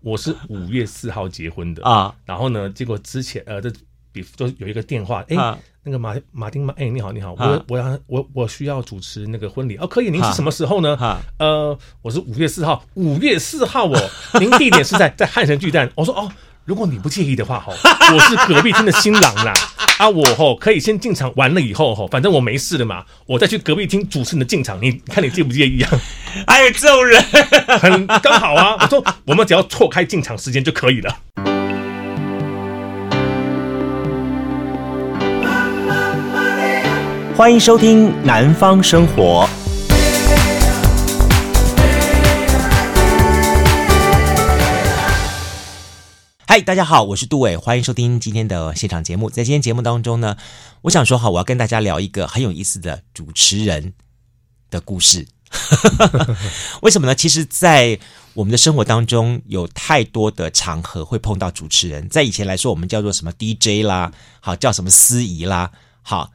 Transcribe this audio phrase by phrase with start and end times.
[0.00, 1.82] 我是五月四号结婚的。
[1.84, 3.72] 啊，然后呢，结果之前呃，这
[4.12, 9.76] 比就有一个电话，哎、欸，那个马马丁马，哎、欸，你好，你好，我我要我我需要主持那个婚礼。
[9.76, 10.96] 哦，可以，您是什么时候呢？
[11.38, 16.30] 呃，我是五月四号，五月四号哦，您地点是在 在汉神巨蛋，我说哦。
[16.68, 17.72] 如果你不介意的话，吼，
[18.12, 19.54] 我是隔壁厅的新郎啦，
[19.96, 25.90] 啊，我吼可以先进场，完了以后吼，反正我没事了嘛，我再去隔壁厅主持你的进场，你看你介不介意啊？
[26.46, 27.22] 还有这种人，
[27.80, 28.76] 很刚好啊。
[28.82, 31.16] 我说我们只要错开进场时间就可以了。
[37.34, 39.48] 欢迎收听《南方生活》。
[46.50, 49.28] 嗨，大家好，我是杜伟，欢迎收听今天的现场节目。
[49.28, 50.34] 在今天节目当中呢，
[50.80, 53.92] 我想说哈，我要跟大家聊一个很有意思的主持人
[54.70, 55.28] 的故事。
[56.80, 57.14] 为什么呢？
[57.14, 58.00] 其实，在
[58.32, 62.08] 我们的生活当中，有太多的场合会碰到主持人。
[62.08, 64.10] 在以前来说，我们叫做什么 DJ 啦，
[64.40, 66.32] 好叫什么司仪啦，好，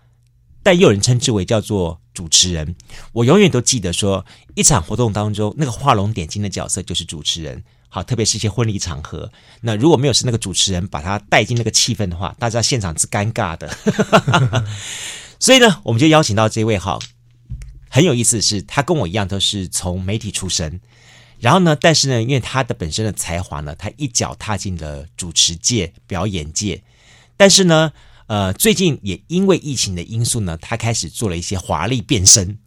[0.61, 2.75] 但也有人称之为叫做主持人。
[3.13, 7.63] 我永远都记得说，一场活动当中，那个画龙点睛的角色就是主持人。
[7.95, 13.69] 好，特别是一些婚礼场合，那如果没有是那个主持人把他带进那个气氛的话，大家现场是尴尬的。
[15.39, 16.97] 所以呢，我们就邀请到这位哈，
[17.91, 20.81] 很有意思的是，他跟我一样都是从媒体出身，
[21.39, 26.81] 然后呢，但是呢，因为他的本身的才华呢，他一脚踏进了主持界、表演界，
[27.37, 27.93] 但是呢。
[28.33, 32.57] 呃，最近也因为疫情的因素呢，他开始做了一些华丽变身，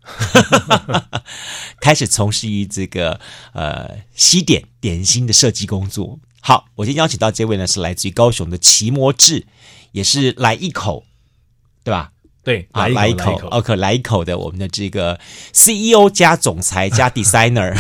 [1.83, 3.19] 开始从事于这个
[3.53, 6.21] 呃西点点心的设计工作。
[6.41, 9.45] 好，我今天邀请到这位呢，是来自于高雄的奇摩智，
[9.91, 11.03] 也是来一口，
[11.83, 12.13] 对吧？
[12.45, 15.19] 对，啊，来一口，OK，来一口的我们的这个
[15.51, 17.77] CEO 加总裁加 designer，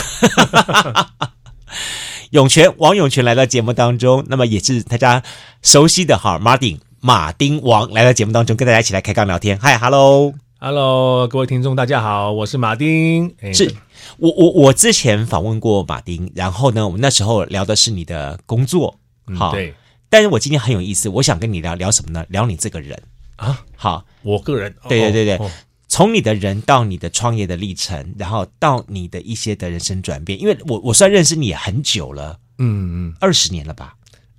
[2.31, 5.23] 永泉王永泉来到节目当中，那么也是大家
[5.63, 6.81] 熟悉的哈，Martin。
[7.01, 9.59] 马丁王来到节目当中，跟大家一起来开杠聊天。
[9.59, 13.35] 嗨，Hello，Hello，各位听众，大家好，我是马丁。
[13.53, 13.75] 是
[14.19, 18.99] 我，我，我之前访问过马丁，然后呢，我们那时候聊的是你的工作，
[19.37, 19.75] 好，嗯、对。
[20.09, 22.25] 但是我今天很有意思，我想跟你聊聊什么呢？
[22.29, 23.01] 聊你这个人
[23.37, 23.61] 啊。
[23.77, 25.51] 好，我个人，对对对对，哦、
[25.89, 33.96] 从你的人到你的创业的历程，然后到你的一些的人生转变，因为我我算认识你很久了，嗯嗯，二十年了吧。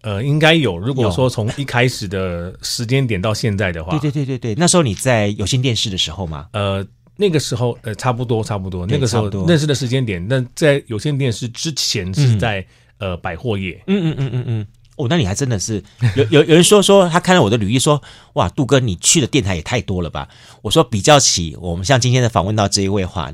[0.08, 0.78] 呃，应该有。
[0.78, 6.48] 如果说从一开始的时间点到现在的话，对对对对对，那时候你在有线电视的时候吗？
[6.54, 6.86] 呃，
[7.18, 10.26] 那个时候呃，差不多差不多，那个时候认识的时间点。
[10.30, 12.62] 那在有线电视之前是在、
[13.00, 13.84] 嗯、呃百货业。
[13.88, 14.68] 嗯嗯嗯嗯嗯。
[14.96, 15.84] 哦，那你还真的是
[16.16, 18.02] 有有有人说说他看到我的履历说，
[18.36, 20.30] 哇，杜哥你去的电台也太多了吧？
[20.62, 23.30] 我说比较起我们像今天的访问到这一位话，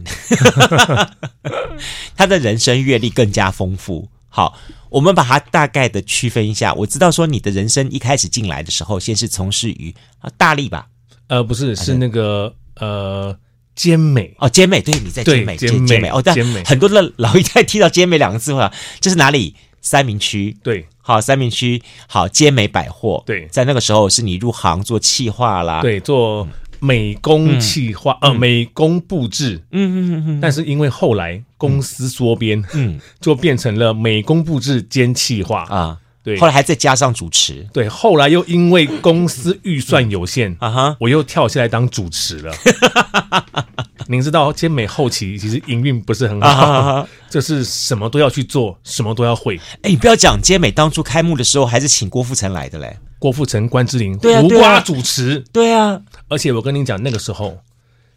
[2.18, 4.10] 他的人生阅历更加丰富。
[4.36, 4.58] 好，
[4.90, 6.74] 我们把它大概的区分一下。
[6.74, 10.88] 我知道说你的人生一开始进来的时候，先是从事于啊大力吧？
[11.28, 11.94] 呃，不是，是？
[11.94, 13.38] 那个呃
[13.76, 14.34] 兼美。
[14.40, 16.10] 哦，兼美，对，你在兼美，兼美，美。
[16.10, 16.36] 哦，但
[16.66, 19.56] 很多的老一代提到兼美两个字话，这是哪里？
[19.84, 26.48] 三明区，对，好，三明区，好，兼美百货，对，在那个时候是你入行做企划啦，对，做。
[26.84, 35.64] 美工企划，呃，美工布置，嗯嗯嗯嗯，但是因为后来公司缩编，嗯， 就变成了美工布置兼企划。
[35.70, 42.54] 啊，对，后来还再加上主持，对，后来又因为公司预算有限， 啊哈，我又跳下来当主持了。
[44.10, 49.58] 您知道，兼美后期其实营运不是很好，就是什么都要去做，什么都要会。
[49.84, 52.98] 哎，你不要讲兼美当初开幕的时候还是请郭富城来的嘞。
[53.18, 56.02] 郭富城、关之琳、胡瓜主持，对啊。
[56.28, 57.60] 而且我跟你讲，那个时候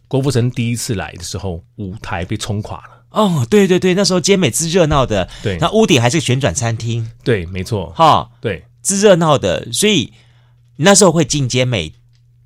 [0.07, 3.05] 郭富城第一次来的时候，舞台被冲垮了。
[3.09, 10.11] 哦，对对对，那时候街美之热闹的，对，那屋顶还是个旋转餐厅，对，没错，哈，对，之热闹的，所以
[10.75, 11.93] 那时候会进街美，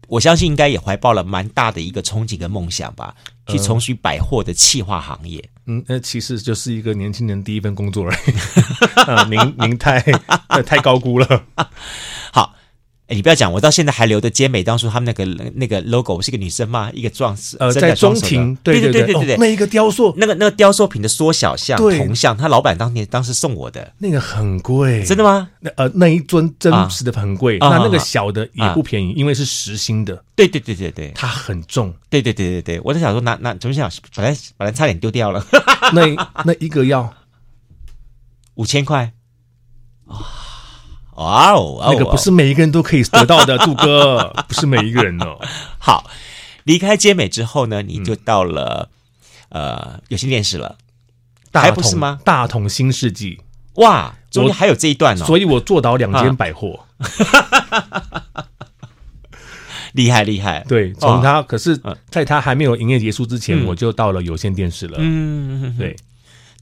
[0.08, 3.16] 我相信应该也怀抱了蛮大的一个憧憬跟梦想吧，
[3.48, 5.44] 去从事百货的企划行业。
[5.66, 9.00] 嗯，那其实就是一个年轻人第一份工作而已。
[9.02, 10.00] 啊， 您您太
[10.66, 11.44] 太高估了。
[13.12, 15.25] 你不要讲，我到现在还留着尖美当初他们那个
[15.56, 25.50] 那个 logo，是一个女生嘛，一个壮士，呃，在中庭，对对对对对对，那一个雕塑，那个那个雕塑品的缩小像铜像，他老板当年当时送我的，那个很贵，真的吗？
[25.60, 35.46] 那呃那一尊真实的很贵，那那个小的也不便宜，因为是实心的，对对对对对，它很重，对对对对对，我在想说，拿拿怎么想，本来本来差点丢掉了，
[35.94, 36.06] 那
[36.46, 37.14] 那一个要？
[38.56, 39.12] 五千块。
[40.07, 40.41] 啊。
[41.16, 45.38] 哇哦，那个不是每一个人都可以得到的，杜哥， 不是每一个人哦。
[45.78, 46.10] 好，
[46.63, 48.90] 离开街美之后呢，你就到了、
[49.50, 50.78] 嗯、呃有线电视了，
[51.52, 52.19] 大还不是吗？
[52.24, 53.40] 大同新世纪。
[53.75, 56.86] 哇，中间还有这一段呢、哦，所以我做到两间百货。
[57.69, 58.46] 啊
[59.94, 61.78] 厉害厉害，对，从他、哦、可是，
[62.10, 64.96] 在他还没有营业结束之前，嗯、我就到了有线电视了。
[64.98, 65.94] 嗯，对，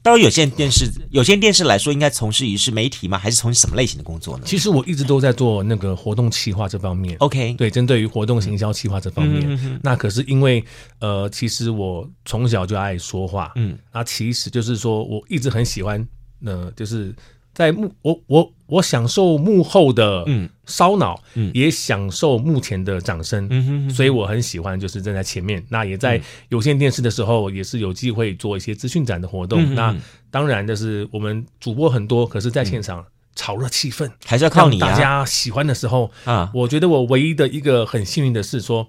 [0.02, 3.18] 到有线电视，有线电视来说，应该从事于是媒体吗？
[3.18, 4.44] 还是从事什么类型的工作呢？
[4.46, 7.16] 其实我一直都在做那个活动企划这方面。
[7.18, 10.64] OK，对，针对于活动行销企划这方面，嗯、那可是因为
[11.00, 16.06] 呃，其实我从小就爱说话，嗯，那其实就是说我一直很喜欢，
[16.44, 17.14] 呃，就是。
[17.52, 20.48] 在幕我我我享受幕后的嗯。
[20.66, 25.60] 烧脑，嗯，也享受幕前的掌声，嗯哼哼，所以我很喜欢就是站在前面。
[25.68, 29.60] 那也在有线电视的时候，也是有机会做一些资讯展的活动。
[29.60, 29.96] 嗯、哼哼，那
[30.30, 33.04] 当然就是我们主播很多，可是在现场
[33.34, 36.48] 炒热气氛，还是要靠你、啊、大家喜欢的时候啊。
[36.54, 38.88] 我觉得我唯一的一个很幸运的是说，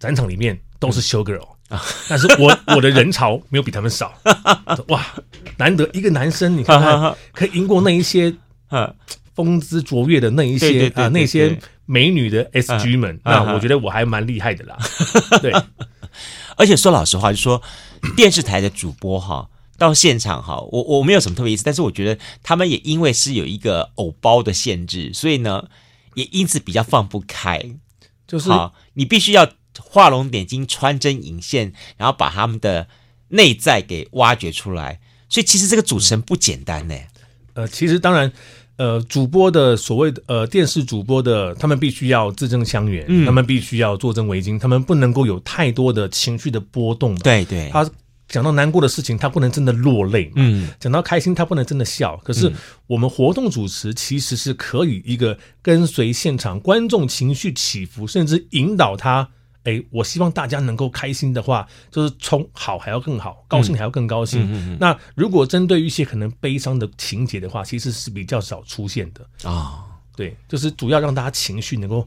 [0.00, 1.49] 展场里面都是 show girl。
[2.08, 4.12] 但是我 我的人潮没有比他们少，
[4.88, 5.06] 哇，
[5.56, 8.34] 难得一个男生，你看看可以赢过那一些
[9.34, 11.56] 风姿卓越的那一些啊那些
[11.86, 14.76] 美女的 SG 们，那我觉得我还蛮厉害的啦。
[15.40, 15.52] 对，
[16.56, 17.62] 而且说老实话，就说
[18.16, 25.68] 电视台的主播哈，到现场哈，我我没有什么特别意思，但是我觉得他们也因为是有一个偶包的限制，所以呢，
[26.14, 27.62] 也因此比较放不开，
[28.26, 28.50] 就是
[28.94, 29.48] 你必须要。
[29.78, 32.88] 画龙点睛、穿针引线，然后把他们的
[33.28, 35.00] 内在给挖掘出来。
[35.28, 36.94] 所以其实这个主持人不简单呢。
[37.54, 38.32] 呃，其实当然，
[38.76, 47.14] 呃，主播的所谓的呃电视主播的，他们必须要字正腔圆，嗯、他们必须要坐镇维京，他们不能够有太多的情绪的波动。
[47.18, 47.88] 对对，他
[48.28, 50.32] 讲到难过的事情，他不能真的落泪。
[50.36, 52.16] 嗯，讲到开心，他不能真的笑。
[52.24, 52.52] 可是
[52.86, 59.28] 我们活动主持其实是可以一个跟随现场观众情绪起伏，甚至引导他。
[59.64, 64.78] 哎，我希望大家能够开心的话，就是从好还要更好，高兴还要更高兴。
[64.80, 69.84] 那如果针对于一些可能悲伤的情节的话，其实是比较少出现的啊、哦。
[70.16, 72.06] 对，就是主要让大家情绪能够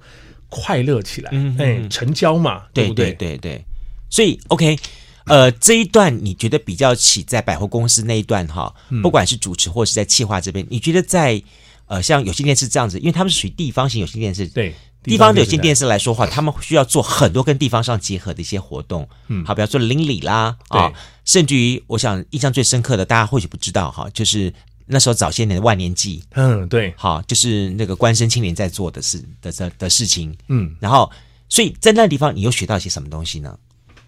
[0.49, 1.29] 快乐起来。
[1.33, 3.13] 嗯，哎，成交嘛，对不对？
[3.13, 3.65] 对对对。
[4.09, 4.77] 所以，OK，
[5.25, 11.41] 呃，这一段你觉得比较起在百货公司那一段哈，不管是主持或是在企划这边，你觉得在
[11.87, 14.73] 呃像有线电视这样子，因为他们是属于地方型有线电视，对。
[15.03, 20.91] 地方的有线电视来说话，他们需要做很多跟地方上结合的一些活动，嗯，好，比方说邻里啦，啊，
[21.25, 24.53] 甚至于我想印象最深刻的，大家或许不知道哈，就是
[24.85, 31.11] 那时候早些年的万年祭，嗯，对，好，就是那个官绅青年在做的事的的的事情，嗯，然后，
[31.49, 33.57] 所以在那地方，你又学到一些什么东西呢？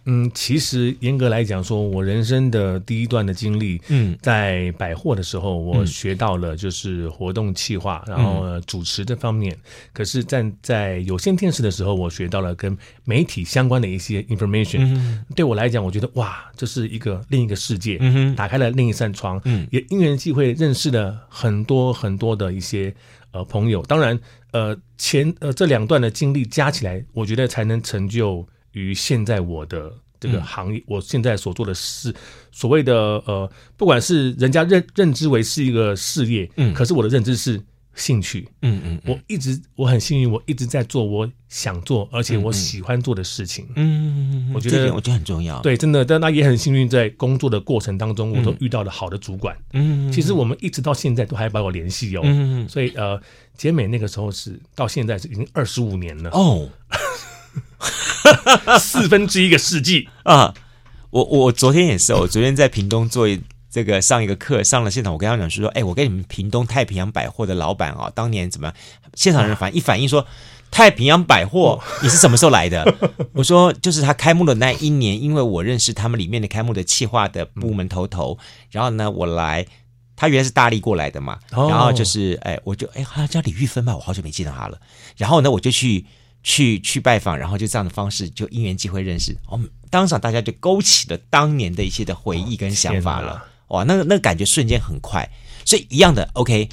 [0.07, 9.57] 嗯，其实严格来讲，说我人生的第一段的经历，嗯，在百货的时候，我学到了就是活动企划，嗯、然后主持这方面。
[9.91, 14.79] 可是站在有线电视的时候，我学到了跟媒体相关的一些 information。
[14.81, 22.93] 嗯、对我来讲，我觉得哇，这是一个另一个世界，嗯，打开了另一扇窗，嗯，也因缘际会认识了很多很多的一些
[23.31, 23.81] 呃朋友。
[23.81, 24.19] 当然，
[24.51, 28.47] 呃，前呃这两段的经历加起来，我觉得才能成就。
[28.75, 32.13] 于现在我的这个行业，嗯、我现在所做的事，
[32.51, 32.93] 所谓的
[33.25, 37.61] 呃，不管是人家认认知为是一个事业，嗯，可是我的认知是
[37.95, 53.17] 兴趣，嗯嗯，我一直我很幸运，我一直在做我想做而且我喜欢做的事情，嗯，我觉得我觉得很重要，对，真的，但那也很幸运，在工作的过程当中，我都遇到了好的主管，嗯，其实我们一直到现在都还把我联系哦，嗯，所以呃，
[53.55, 56.69] 杰美那个时候是到现在是已经二十五年了哦。
[58.79, 60.53] 四分之一个世纪啊！
[61.11, 63.25] 我我昨天也是，我昨天在屏东做
[63.71, 68.75] 这个上一个课，上了现场，我跟他讲说，哎，我跟你们屏东太平洋百货的老板啊，当年怎么样？
[69.13, 70.25] 现场人反 一反应说，
[70.71, 72.93] 太平洋百货你是什么时候来的？
[73.33, 78.37] 我说就是他开幕的那一年，因为我认识他们里面的开幕的企划的部门头头，
[78.71, 79.65] 然后呢，我来，
[80.17, 84.77] 他原来是大力过来的嘛，然后就是哎，我就哎，好像叫李玉芬吧，我好久没见到他了，
[85.15, 86.05] 然后呢，我就去。
[86.45, 89.35] 去去拜访，然后就这样的方式，就因缘机会认识。
[89.49, 93.43] 我们当场大家就勾起了当年的一些的回忆跟想法了。
[93.69, 95.27] 哇，那个那个感觉瞬间很快。
[95.65, 96.69] 所以一样的，OK，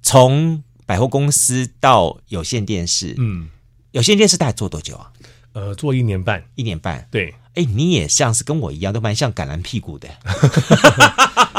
[0.00, 3.50] 从百货公司到有线电视，嗯，
[3.90, 5.12] 有线电视大概做多久啊？
[5.52, 7.06] 呃，做一年半，一年半。
[7.10, 10.08] 对，哎，你也像是跟我一样，都蛮像橄榄屁股的。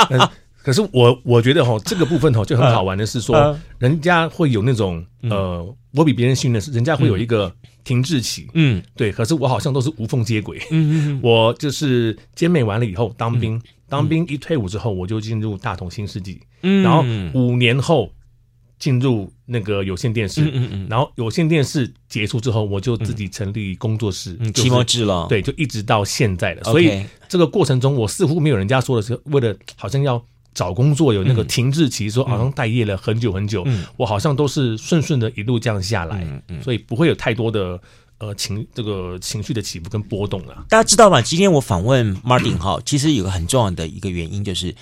[0.66, 9.12] 可是我我觉得哈，这个部分哈就很好玩的是说，人家会有那种呃，我比别人幸运的是，人家会有一个停滞期，嗯，对。
[9.12, 17.06] 可是我好像都是无缝接轨，嗯嗯， 我就是兼美完了以后当兵，当兵一退伍之后，我就进入大同新世纪，嗯，然后
[17.40, 18.10] 五年后
[18.80, 26.64] 进入那个有线电视，嗯嗯，然后有线电视结束之后，我就自己成立工作室，期末制了，对，就一直到现在了。
[26.64, 30.20] 所以这个过程中，我似乎没有人家说的是为了好像要。
[30.56, 36.26] 找工作有那个停滞期，说好像待业了很久很久，嗯，我好像都是顺顺的一路这样下来，
[36.64, 37.78] 所以不会有太多的
[38.18, 40.64] 呃情这个情绪的起伏跟波动啊。
[40.70, 41.22] 大家知道吗？
[41.22, 44.74] 今天我访问 Martin 哈，其实有个很重要的一个原因就是，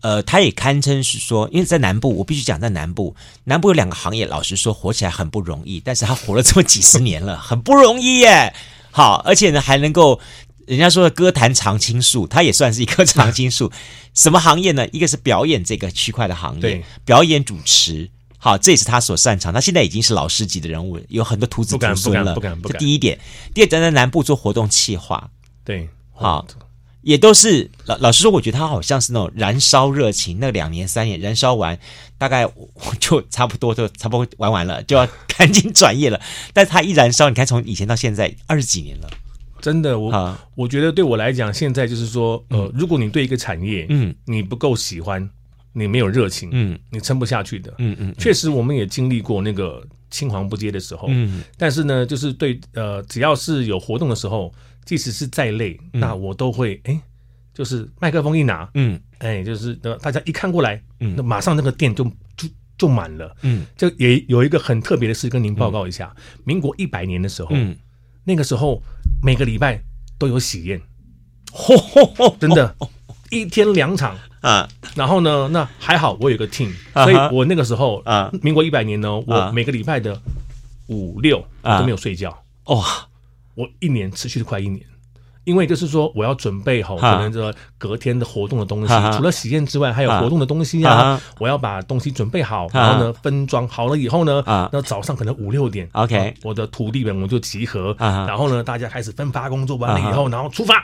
[0.00, 8.52] 呃，他也堪称是说，因为在南部，我必须讲在南部，南部有两个行业，老实说活起来很不容易，但是他活了这么几十年了，很不容易耶。
[8.90, 10.18] 好，而且呢还能够。
[10.70, 13.72] 人家说的歌坛常青树，它也算是一棵常青树。
[14.14, 14.86] 什么行业呢？
[14.92, 18.08] 一个是表演这个区块的行业，表演主持，
[18.38, 19.52] 好，这也是他所擅长。
[19.52, 22.34] 他现在已经是老师级的人物，有很多徒子徒孙了。
[22.34, 22.72] 不敢，不敢，不敢。
[22.74, 23.18] 这第一点，
[23.52, 25.28] 第二，点在南部做活动企划，
[25.64, 26.46] 对，好，
[27.02, 31.76] 也都是老老实说，我觉得他好像是那种燃烧热情，那两年三年燃烧完，
[32.16, 32.48] 大概
[33.00, 36.20] 就差不多就差不多玩完了，就要赶紧转业了。
[36.52, 39.10] 但是他一燃烧，你看从以前到现在二十几年了。
[39.60, 45.28] 真的，我、啊、我觉得对我来讲，现在就是说，呃，嗯、如果你对一个产业，嗯，你不够喜欢，
[45.72, 48.14] 你没有热情，嗯，你撑不下去的，嗯嗯。
[48.18, 51.42] 确实，我们也经历过那个青黄不接的时候，嗯。
[51.56, 54.52] 但是呢，就是对，呃，只要是有活动的时候，
[54.84, 57.00] 即使是再累，嗯、那我都会，哎，
[57.54, 62.04] 就是麦克风一拿，嗯，哎，就是大家一看过来，嗯，那马上那个店就
[62.36, 62.48] 就
[62.78, 63.66] 就满了，嗯。
[63.76, 67.76] 就也有一个很特别的事跟您报告一下，嗯、民国一百年的时候，嗯。
[68.30, 68.80] 那个时候
[69.20, 69.82] 每个礼拜
[70.16, 70.80] 都有喜宴，
[72.38, 72.76] 真的，
[73.30, 74.16] 一天两场。
[74.40, 74.68] 啊。
[74.94, 80.20] 然后呢，那还好我有个 team，所以我那个时候啊，民国一百年呢，我每个礼拜的
[80.86, 82.30] 五六都没有睡觉。
[82.66, 83.08] 哇，
[83.56, 84.84] 我一年持续了快一年。
[85.44, 91.20] 因为就是说，我要准备好可能这隔天的活动的东西，除了喜宴之外，还有活动的东西啊。
[91.38, 94.42] 我要把东西准备好，然后呢分装好了以后呢，
[94.72, 100.74] 那早上可能五六点，OK，我的徒弟们我就集合，然后呢大家开始分发工作，完了以后，然后出发，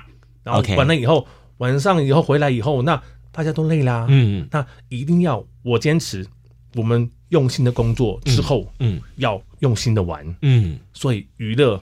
[0.42, 1.26] 然后完了以后
[1.58, 6.26] 晚上以后回来以后，那大家都累啦，嗯，那一定要我坚持，
[6.74, 11.80] 我们用心的工作之后，嗯，要用心的玩，嗯，所以娱乐也。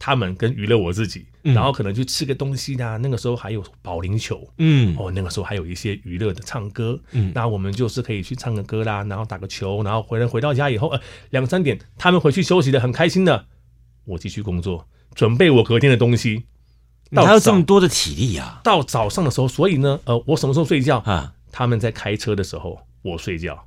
[0.00, 2.96] 他们跟娱乐我自己，然后可能去吃个东西啦。
[2.96, 13.44] 那个时候还有保龄球，嗯，哦，那个时候还有一些娱乐的唱歌，嗯，那我们就是可以去唱个歌啦，然后打个球，然后回来回到家以后，呃，两三点他们回去休息的很开心的，
[14.06, 16.46] 我继续工作，准备我隔天的东西。
[17.10, 18.60] 哪有这么多的体力呀？
[18.64, 21.34] 到早上的时候，所以呢，呃，我什么时候睡觉啊？
[21.52, 23.66] 他们在开车的时候，我睡觉，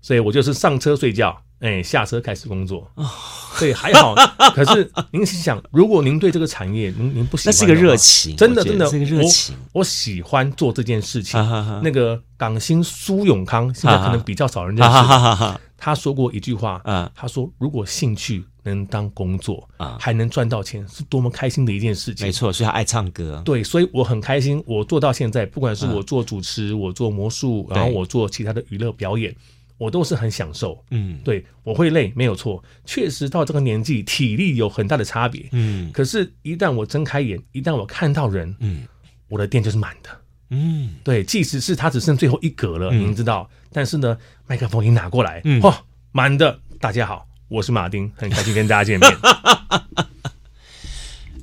[0.00, 1.44] 所以我就是上车睡觉。
[1.60, 2.90] 哎，下车开始工作，
[3.60, 4.14] 对，还好。
[4.54, 9.54] 可是您想，如果您对这个产业，您您不喜欢，那是个热情，真的真的，是个热情。
[9.72, 11.38] 我喜欢做这件事情。
[11.82, 15.58] 那个港星苏永康，现在可能比较少人认识。
[15.76, 16.82] 他说过一句话，
[17.14, 23.40] 他说：“如果兴趣能当工作啊，还能赚到钱，是多么开心的一件事情。”没错，所以他爱唱歌。
[23.44, 24.62] 对，所以我很开心。
[24.66, 29.34] 我做到现在，不管是我做主持，我做魔术，然后我做其他的娱乐表演。
[29.80, 38.86] 我都是很享受，嗯，对，我会累，没有错，确实到这个年纪，体力有很大的差别，嗯，可是，一旦我睁开眼，一旦我看到人，嗯，
[39.30, 40.10] 我的店就是满的，
[40.50, 45.82] 嗯，对，即使是他只剩最后一格了，您知道，但是呢，麦克风一拿过来，嗯，哇，
[46.12, 49.10] 满的，大家好，我是马丁，很开心跟大家见面。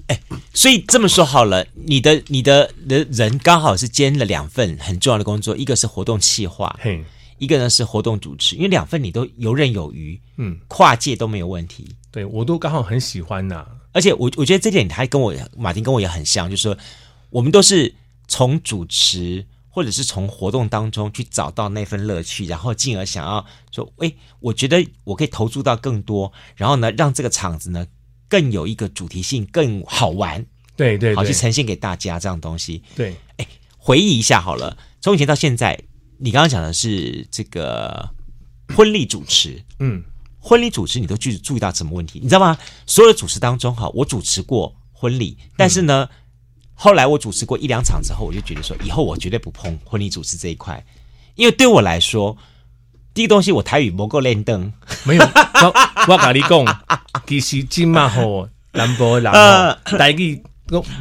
[0.10, 0.22] 哎，
[0.54, 7.04] 所以这么说好了，你的你的的人刚好是兼了两份很重要的工作，一个是活动企划，嘿。
[7.38, 11.96] 一个呢是活动主持，因为两份你都游刃有余，嗯，跨界都没有问题。
[12.12, 16.76] 对，我都刚好很喜欢呐、啊，而且我我觉得这点还跟我马丁跟我也很像，就是说
[17.30, 17.94] 我们都是
[18.28, 27.86] 从主持或者是从活动当中去找到那份乐趣，然后进而想要说，哎，我觉得我可以投注到更多，然后呢让这个场子呢
[28.28, 30.44] 更有一个主题性，更好玩，
[30.76, 32.82] 对对，对，好去呈现给大家这样东西。
[32.96, 35.80] 对，哎，回忆一下好了，从以前到现在。
[36.20, 38.10] 你刚刚讲的是这个
[38.76, 40.04] 婚礼主持，嗯，
[40.40, 42.20] 婚礼主持你都注注意到什么问题？
[42.22, 42.58] 你知道吗？
[42.86, 46.18] 所有的主持当中，哈，我主持过婚礼，但是呢，嗯、
[46.74, 50.84] 后来我主持过一两场之后，我就觉得说，以后我绝对不碰婚礼主持这一块，
[51.36, 52.36] 因为对我来说，
[53.14, 54.74] 第一个东西我台语不够练登，
[55.06, 55.74] 没有，我
[56.14, 56.84] 我跟你讲，
[57.28, 60.44] 其实今嘛吼，南部人 吼，台语。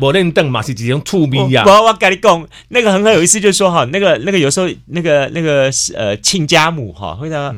[0.00, 1.64] 我认凳嘛是几种粗鄙呀！
[1.66, 7.54] 我我跟你讲，那个很好有意思，就是说哈，那个那个有时候那个那个呃亲家母哈会说，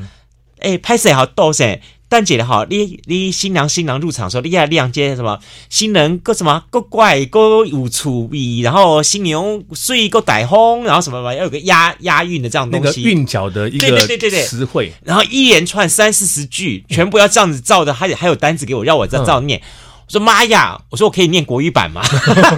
[0.60, 5.38] 哎拍谁好逗谁，蛋姐的哈，你你新娘新郎入场的时候，你要亮接什么？
[5.68, 14.42] 新人够什么够怪够有粗鄙，然后新娘睡个带风，然后什么嘛要有个押押韵的这样东西，韵脚的一个对对对对。
[14.44, 19.60] 词汇，然后一连串三四十句，全部要这样子照着，还还有单子给我，让我这样照念。
[20.08, 20.80] 我说妈呀！
[20.88, 22.00] 我说我可以念国语版吗？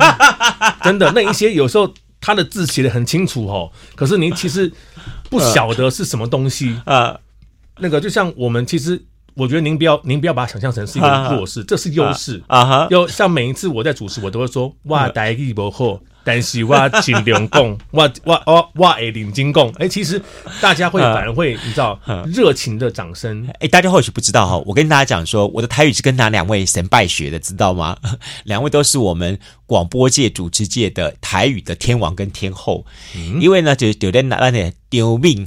[0.85, 4.73] 真的，那一些有时候他的字写的很清楚哦，可是您其实
[5.28, 7.19] 不晓得是什么东西啊。
[7.83, 9.02] 那个就像我们其实，
[9.35, 12.87] 我觉得您不要您不要把它想象成是一个弱势，这是优势啊哈。
[12.90, 15.99] 要像每一次我在主持，我都会说哇，台语不好。
[16.23, 19.69] 但是我尽量讲， 我我我我会认真讲。
[19.79, 20.21] 哎，其实
[20.61, 23.49] 大家会 反而会你知道热情的掌声。
[23.59, 27.97] 哎，大家或许不知道哈，我跟大家讲说，我的台语是跟哪两位神拜学的，知道吗？
[28.45, 32.85] 两位都是我们广播界、主持界的台语的天王跟天后。
[33.17, 35.47] 嗯、因为呢，就就在那那点丢命，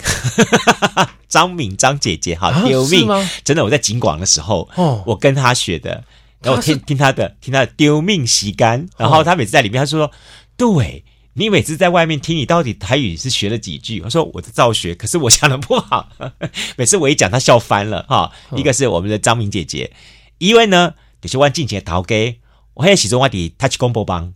[1.27, 6.03] 张敏张姐姐哈丢命，啊、真的我在警广的时候，哦、我跟她学的，
[6.41, 10.09] 然后我听听她的，听她的丢命洗干，然后她每次在里面，她说。
[10.55, 13.99] 对，你每次在外面听，你到底台语是学了几句？
[14.01, 16.09] 我说我在照学，可是我讲的不好。
[16.77, 18.31] 每次我一讲，他笑翻了哈。
[18.55, 19.91] 一个是我们的张明姐姐，
[20.37, 22.39] 一位呢就是我进前陶给，
[22.75, 24.31] 我还有其中我的 touch 公播帮，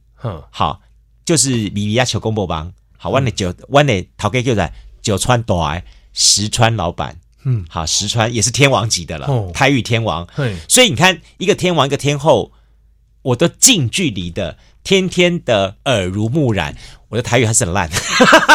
[0.49, 0.81] 好，
[1.23, 5.83] 就是米米亚球公播帮，好，我的九我的陶给就在九川大
[6.13, 10.27] 石川老板，嗯，好，石川也是天王级的了，台语天王，
[10.67, 12.51] 所以你看一个天王一个天后，
[13.21, 14.57] 我都近距离的。
[14.87, 16.73] 天天的耳濡目染，
[17.09, 17.89] 我的台语还是很烂，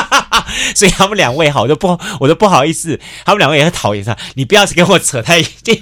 [0.74, 1.88] 所以他们两位哈，我都不，
[2.20, 4.16] 我都不好意思，他们两位也很讨厌他。
[4.32, 5.78] 你不要跟我扯太近，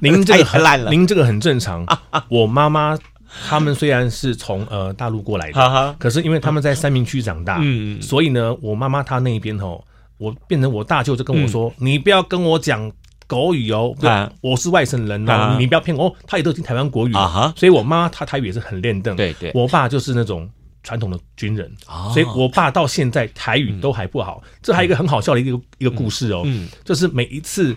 [0.00, 1.86] 您这个很烂了，您这个很正常。
[2.30, 2.98] 我妈妈
[3.46, 9.84] 他们虽然是从呃大陆过来的，可是因为他们在三明区长大，嗯，所以呢，我妈妈她那一边吼，
[10.16, 12.90] 我变成我大舅就跟我说，你不要跟我讲。
[13.26, 16.14] 国语哦，对，我是外省人哦，你不要骗我哦。
[16.26, 19.16] 他也都听台湾国语啊，所以我妈她台语也是很练邓。
[19.16, 20.48] 对对，我爸就是那种
[20.82, 21.70] 传统的军人，
[22.12, 24.42] 所以我爸到现在台语都还不好。
[24.62, 26.46] 这还有一个很好笑的一个一个故事哦，
[26.84, 27.74] 就是每一次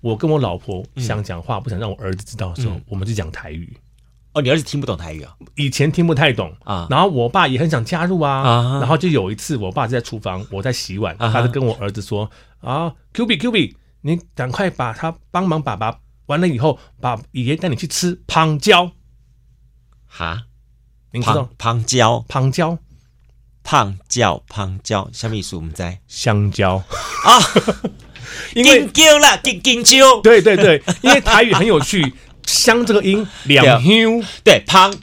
[0.00, 3.76] 我跟我老婆想讲话，不想让我儿子知道的时候，我们就讲台语。
[4.32, 5.34] 哦，你儿子听不懂台语啊？
[5.56, 12.30] 以前听不太懂啊，然后我爸也很想加入啊，然后就有一次我爸在厨房，我在洗碗，他就跟我儿子说
[12.60, 13.76] 啊，Q B Q B。
[14.02, 18.92] 你赶快把他帮忙爸爸完了以后，把爷爷带你去吃胖椒。
[20.06, 20.44] 哈，
[21.12, 22.24] 你知道胖椒？
[22.28, 22.78] 胖椒，
[23.62, 25.56] 胖椒，胖椒，什么意思？
[25.56, 26.76] 我们在香蕉
[27.24, 27.38] 啊，
[28.54, 30.20] 金蕉啦，金金蕉。
[30.20, 32.14] 对对对，因为台语很有趣，
[32.46, 34.94] 香这个音两香，对胖。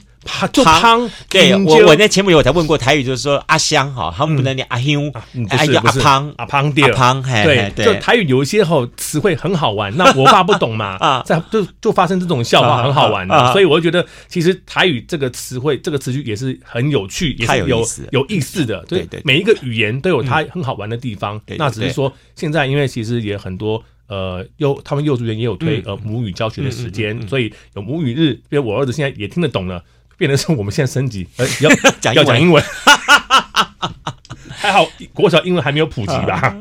[0.52, 5.12] 就汤，对我我那前面有才问过台语，就是说阿香哈，他们不能念阿香，
[5.48, 17.66] 哎叫阿胖阿胖阿胖，对，就台语有一些吼词汇很好玩，那我爸不懂嘛，啊，在就就发生这种笑话很好玩的，所以我就觉得其实台语这个词汇这个词句也是很有趣，也是有
[18.10, 29.82] 有意思的，对对，每一个语言都有它很好玩的地方，那只是说现在因为其实也很多呃幼他们幼稚园也有推呃母语教学的时间，所以有母语日，因为我儿子现在也听得懂了。
[30.18, 31.70] 变成是我们现在升级，呃，要
[32.02, 32.62] 讲要讲英文，
[34.50, 36.54] 还好国小英文还没有普及吧？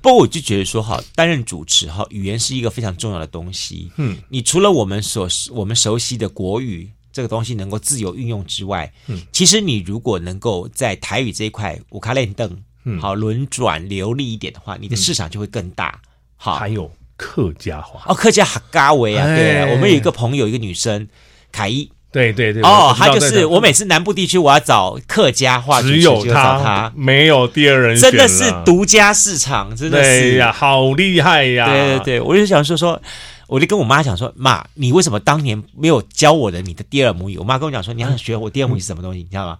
[0.00, 3.92] 不过我就觉得说哈，担任主持哈，语言是一个非常重要的东西。
[3.96, 12.50] 嗯，你除了我们所我们熟悉的国语这个东西能够自由运用之外，嗯，其实你如果能够在台语这一块五卡练邓，
[12.84, 16.00] 嗯，好轮转流利一点的话，你的市场就会更大。
[16.36, 18.02] 好，还有客家话。
[18.06, 21.06] 哦，客家客家话啊，对，我们有一个朋友，一个女生
[21.52, 21.90] 凯伊。
[22.14, 31.66] 对对对，哦，他就是我每次南部地区我要找客家话，只有他，没有第二人，真的是独家市场，真的是呀，好厉害呀！
[31.66, 33.02] 对对对，我就想说说，
[33.48, 37.36] 我就跟我妈讲说，妈，你为什么当年没有教我的你的第二母语？
[37.36, 39.58] 我妈跟我讲说，你要学我第二母语是什么东西，你知道吗？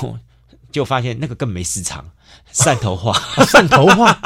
[0.00, 0.18] 我
[0.72, 2.04] 就发现那个根本没市场。
[2.54, 4.16] 汕头话，汕头话，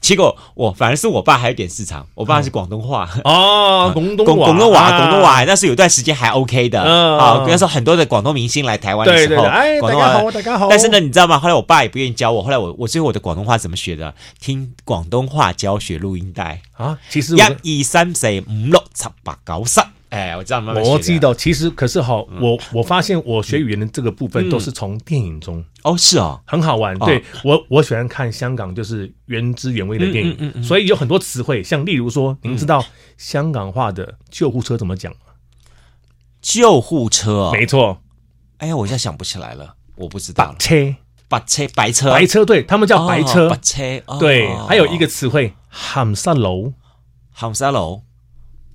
[0.00, 10.68] 结果我反而是我爸还有点市场，我爸是广东话哦， 广东广东话，广东话，但是有段时间还 OK 的，啊，比方说很多的广东明星来台湾的时候，哎，大家好，大家好。
[10.68, 11.38] 但是呢，你知道吗？
[11.38, 14.14] 后来我爸也不愿意教我，后来我我最后我的广东话怎么学的？
[14.38, 19.80] 听广东话教学录音带啊，其实一二三四五六七八九十。
[20.10, 26.98] 哎，我知道，我记得，其实可是哈，我我发现我学语言的这个部分都是从电影中哦，是啊，很好玩。
[26.98, 32.84] 对我我喜欢看香港就是原汁原味的电影，所以有很多词汇，像例如说，您知道
[33.16, 35.18] 香港话的救护车怎么讲吗？
[36.42, 38.02] 救护车，没错。
[38.58, 40.52] 哎呀，我现在想不起来了，我不知道。
[40.52, 40.96] 白车，
[41.28, 44.02] 白车，白车，白车，对他们叫白车，白车。
[44.18, 46.72] 对，还有一个词汇，喊沙楼，
[47.30, 48.02] 喊沙楼。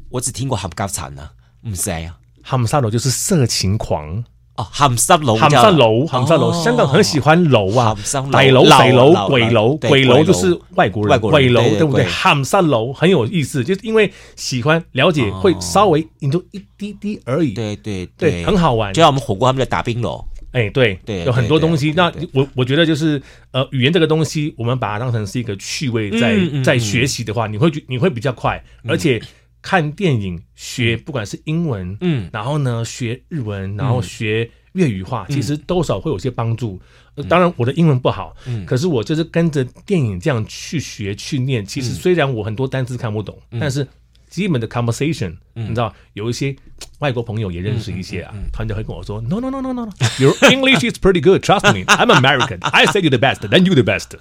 [0.10, 1.30] 我只听过含家产呢，
[1.68, 2.18] 唔知啊。
[2.44, 4.24] 含沙楼就是色情狂
[4.56, 6.54] 哦，含沙楼，含沙楼，含沙楼。
[6.64, 7.94] 香港很喜欢楼啊，
[8.32, 12.06] 大楼、细楼、鬼楼、鬼楼就是外国人，鬼楼对不对？
[12.06, 17.54] 含沙楼很有意思，就是因为喜欢了解，会稍微引出一滴滴而已。
[17.54, 18.94] 对对对，很好玩。
[18.94, 20.24] 就像我们火锅，他们叫打冰楼。
[20.52, 21.92] 哎，对对，有很多东西。
[21.98, 29.22] 那我我觉得就是呃，语言这个东西，我们把它当成是一个趣味，在在学习的话，你会你会比较快，而且
[29.66, 36.80] 看电影学，不管是英文，嗯，然后呢学日文，然后学粤语话，其实多少会有些帮助。
[37.28, 41.66] 当然我的英文不好，嗯可是我就是跟着电影这样去学去念。
[41.66, 43.88] 其实虽然我很多单词看不懂，但是。
[44.28, 46.54] 基本的 conversation，你知道有一些
[47.00, 53.64] 外国朋友也认识一些啊，他们就会跟我说，no no no no no no，your English is pretty good，trust me，I'm American，I say you the best，then
[53.64, 54.18] you the best。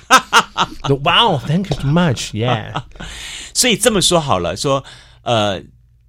[0.89, 2.85] Wow，thank you too much，yeah。
[3.55, 4.85] 所以这么说好了，说
[5.25, 5.63] 呃，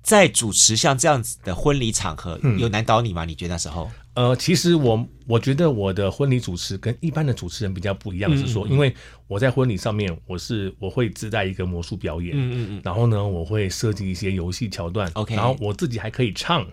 [0.03, 3.25] 在主持像这样子的婚礼场合，有难倒你吗？
[3.25, 3.89] 你觉得那时候？
[4.13, 8.95] 呃，其实我我觉得我的婚礼主持跟一般的主持人比较不一样，是说，因为
[9.27, 16.65] 我在婚礼上面，我是我会自带一个魔术表演，嗯嗯嗯，然后呢，我会设计一些游戏桥段，OK，然后我自己还可以唱，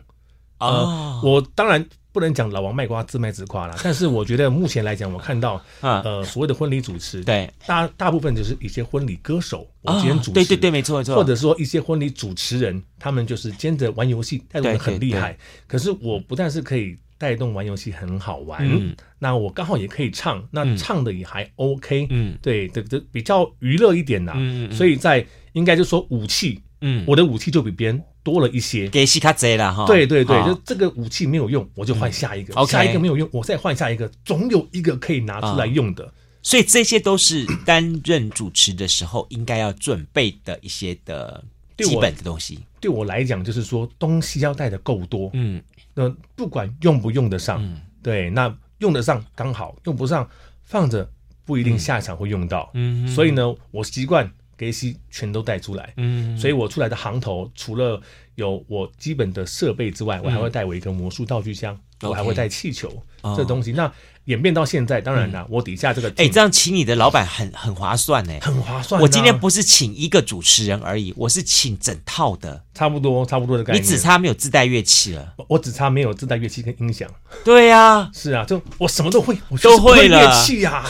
[0.59, 16.97] 呃，我当然不能讲老王卖瓜自卖自夸啦， 但是我觉得目前来讲，我看到呃所谓的婚礼主持，对，大大部分就是一些婚礼歌手，我兼主持，对对对，没错没错，或者说一些婚礼主持人，他们就是兼着玩游戏，带动的很厉害，可是我不但是可以。
[17.19, 41.43] 带动玩游戏很好玩，嗯、那我刚好也可以唱，那唱的也还 OK，嗯，对，这这比较娱乐一点呐，嗯嗯，所以在应该就说武器，嗯，我的武器就比别人多了一些，给西卡贼了哈，对对对，就这个武器没有用，我就换下一个，好、下一个没有用，我再换下一个，总有一个可以拿出来用的，所以这些都是担任主持的时候应该要准备的一些的
[41.77, 45.63] 基本的东西，对我，对我来讲就是说东西要带的够多，嗯。
[45.95, 50.27] 那不管用不用得上，嗯、对，那用得上刚好，用不上
[50.63, 51.07] 放着
[51.45, 52.71] 不一定下场会用到。
[52.73, 55.93] 嗯，所以呢，我习惯给西全都带出来。
[55.97, 58.01] 嗯，所以我出来的行头除了
[58.37, 62.89] 有我基本的设备之外，嗯、我还会带我一个魔术道具箱，嗯、我还会带气球、
[63.23, 63.37] okay.
[63.37, 63.73] 这东西。
[63.73, 63.93] 那
[64.27, 69.03] 演变到现在，当然啦，我底下这个，哎，这样请你的老板很很划算呢，很划算。
[69.03, 73.83] 我今天不是请一个主持人而已，我是请整套的，差不多差不多的概念。
[73.83, 77.11] 你只差没有自带乐器了，我只差没有自带乐器跟音响。
[77.45, 80.85] 对呀，是啊，就我什么都会，我都会乐器呀。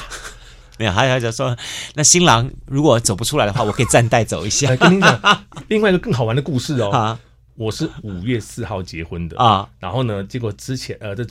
[0.83, 1.57] 没有，还有就说，
[1.95, 4.75] 那新郎如果走不出来的话，我可以暂带走一下。
[4.75, 7.19] 跟你讲，另外一个更好玩的故事哦，
[7.55, 11.25] 我是五月四号结婚的啊，然后呢，结果之前呃这。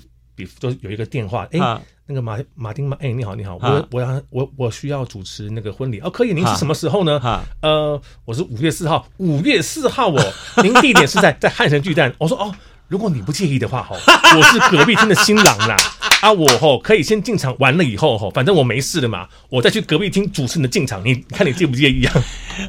[0.57, 1.59] 就有一个电话，哎，
[2.07, 7.21] 那个马马丁马，哎，你好，你好，我我要我我需要主持那个婚礼哦，可以，您是什么时候呢？
[7.61, 10.33] 呃，我是五月四号，五月四号哦，
[10.63, 12.11] 您地点是在 在汉神巨蛋。
[12.17, 12.55] 我说哦，
[12.91, 13.95] 如果你不介意的话，哈，
[14.35, 15.77] 我是隔壁厅的新郎啦，
[16.19, 22.13] 啊，我吼可以先进场，完了以后吼，反正我没事的嘛，我再去隔壁厅主持你的进场，你看你介不介意啊？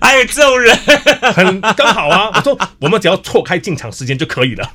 [0.00, 0.76] 还有这种人，
[1.34, 2.30] 很刚好啊。
[2.36, 4.70] 我说我们只要错开进场时间就可以了。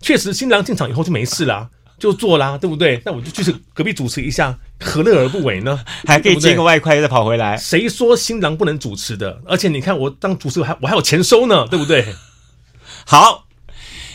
[0.00, 1.68] 确实，新郎进场以后就没事啦。
[1.96, 3.00] 就做啦，对不对？
[3.04, 5.78] 那我就去隔壁主持一下，何乐而不为呢？
[6.04, 7.56] 还可以接个外快，再跑回来。
[7.56, 9.40] 谁说新郎不能主持的？
[9.46, 12.04] 而且你看，我当主持还我还有钱收呢，对不对？
[13.06, 13.44] 好。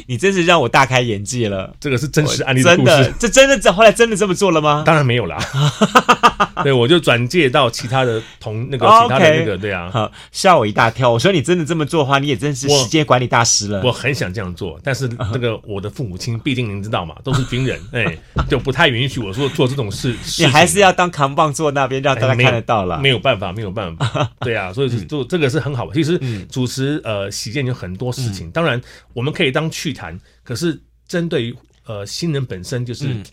[0.07, 2.91] 你真是让我大开眼界了，这个是真实案例的故事。
[2.91, 4.83] 真的，这真的这后来真的这么做了吗？
[4.85, 5.37] 当然没有啦。
[6.63, 11.11] 对，我就转介到其他的同那个其他的那个，对啊，好，吓我一大跳。
[11.11, 13.81] 我说你真的这么做的话，你也真是时间管理大师了。
[13.83, 18.17] 我很想这样做，但是那个我的父母亲，毕竟您知道嘛，都是军人， 哎，
[18.49, 20.15] 就不太允许我说做这种事。
[20.39, 22.97] 你还是要当扛棒坐那边，让大家看得到了。
[22.99, 24.31] 没有办法，没有办法。
[24.39, 25.91] 对啊，所以就这个是很好。
[25.93, 28.81] 其实主持呃喜宴有很多事情，当然
[29.13, 30.19] 我们可以当趣谈。
[30.43, 33.23] 可是针对于呃新人本身，就是、嗯、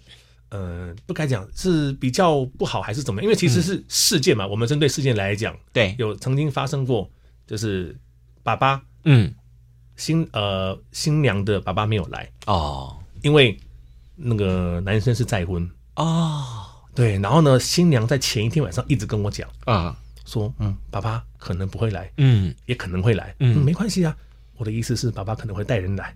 [0.51, 3.25] 呃不该讲是比较不好还是怎么样？
[3.25, 7.11] 因为其实是事件嘛，嗯、我们针对事件来讲，对，有曾经发生过，
[7.47, 7.97] 就是
[8.43, 9.35] 爸爸，嗯，
[9.97, 13.59] 新呃新娘的爸爸没有来哦，因为
[14.15, 15.67] 那个男生是再婚。
[15.97, 24.15] 哦，对，然后呢，新娘在前一天晚上一直跟我讲啊，说嗯，爸爸可能不会来，嗯，也可能会来，嗯，嗯，没关系啊，
[24.57, 26.15] 我的意思是爸爸可能会带人来。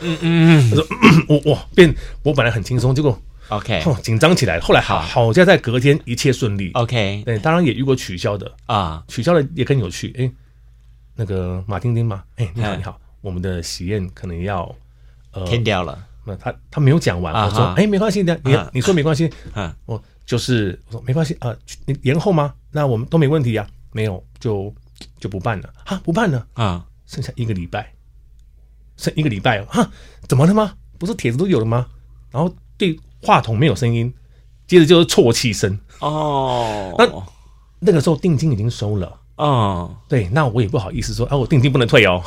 [0.00, 0.86] 嗯嗯嗯，他说
[1.28, 4.62] 我哇变，我本来很轻松，结果 OK 紧张起来了。
[4.62, 5.00] 后来好。
[5.00, 6.70] 好在在隔天一切顺利。
[6.72, 8.50] OK，对，当然也遇过取消的。
[8.66, 10.14] 啊，取消的也更有趣。
[10.18, 10.30] 哎，
[11.14, 14.74] 那个马丁丁嘛，哎，你好你好，我们的喜宴可能要
[15.32, 15.98] 呃天掉了。
[16.24, 21.54] 那他他没有讲完，我说哎没关系的，你你说没关系，啊，我就是我说没关系啊，
[21.86, 22.52] 你延后吗？
[22.72, 24.74] 那我们都没问题呀，没有就
[25.20, 25.72] 就不办了。
[25.84, 26.44] 啊，不办了。
[26.54, 27.92] 啊，剩下一个礼拜。
[28.96, 29.90] 剩一个礼拜了，哈，
[30.28, 30.72] 怎么了吗？
[30.98, 31.86] 不是帖子都有了吗？
[32.30, 34.12] 然后对话筒没有声音，
[34.66, 36.94] 接着就是啜泣声哦。
[36.98, 37.06] 那
[37.78, 42.22] 那个时候定金已经收了哦，对，那我也不好意思说啊，我定金不能退哦。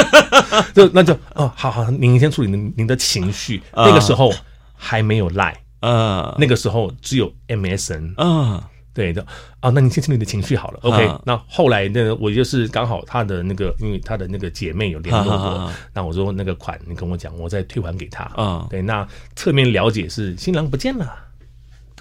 [0.74, 3.62] 就那就哦，好好，您先处理您您的情绪。
[3.74, 4.32] 那个时候
[4.74, 8.62] 还没有赖嗯，那个时候只有 MSN，嗯。
[8.94, 9.26] 对的
[9.60, 11.12] 啊，那你先处理你的情绪好了，OK。
[11.26, 18.30] 那后来呢，我就是刚好他的那个，因为他的那个姐妹有联络我，那我说那个款你跟我讲，我再退还给他。
[18.36, 18.80] 嗯，对。
[18.80, 21.12] 那侧面了解是新郎不见了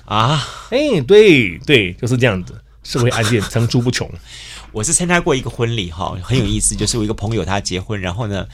[0.05, 0.39] 啊？
[0.69, 2.53] 哎，对对，就是这样子。
[2.83, 4.09] 社会案件层出不穷。
[4.73, 8.45] 我是参加过一个婚礼哈，很有意思，就是我一个朋友他结婚，然后呢，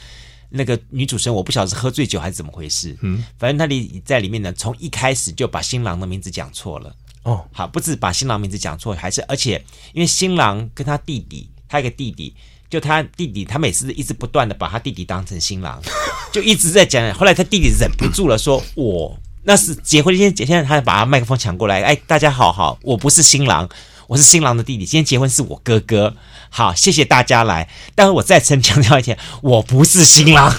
[0.50, 6.94] 那个女主持人我不晓得是喝醉酒还是怎么回事，嗯，反正他里在里面呢，从一开始就把新郎的名字讲错了。
[7.22, 12.34] 哦，好，不止把新郎名字讲错，还是而且因为新郎跟他弟弟，他一个弟弟，
[12.70, 15.80] 就他弟弟，他每次一直不断的把他弟弟当成新郎，
[16.32, 17.12] 就一直在讲。
[17.12, 23.68] 后来他弟弟忍不住了，说：“我那是结婚今天，现在他把他麦克风抢过来，哎，大家好好，我不是新郎，
[24.06, 26.16] 我是新郎的弟弟，今天结婚是我哥哥。
[26.48, 30.54] 好，谢谢大家来，但是我再次强调一下， 我不是新郎。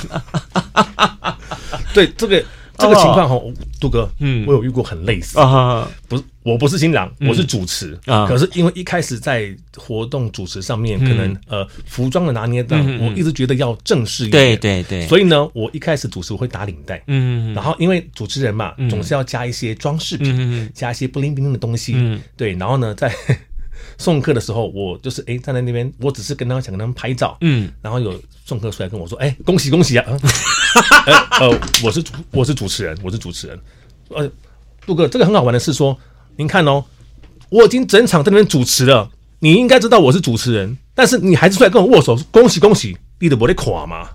[1.91, 2.45] 对这个。”
[2.77, 3.39] 这个情况哈，
[3.79, 8.25] 杜哥，嗯，我有遇过很类似啊，不是，我不是新郎，我是主持啊。
[8.27, 15.07] 可是因为一开始在活动主持上面，可能呃服装的拿捏的，我一直觉得要正式一点，对对对。
[15.07, 22.53] 所以呢，我一开始主持我会打领带，嗯，然后因为主持人嘛，总是要加一些装饰品，加一些 bling bling 的东西，对。
[22.53, 23.13] 然后呢，在
[23.97, 30.05] 送客的时候，我就是哎站在那边，我只是跟他们想跟他们拍照，嗯，然后有送客出来跟我说，哎，恭喜恭喜啊！
[31.39, 33.59] 呃呃，我是主我是主持人，我是主持人。
[34.09, 34.29] 呃，
[34.85, 35.97] 杜哥，这个很好玩的是说，
[36.41, 36.85] 您看哦，
[37.49, 44.09] 我已经整场在那边主持了，你应该知道我是主持人，但是你还是出来跟我握手，恭喜恭喜，你的不得垮吗？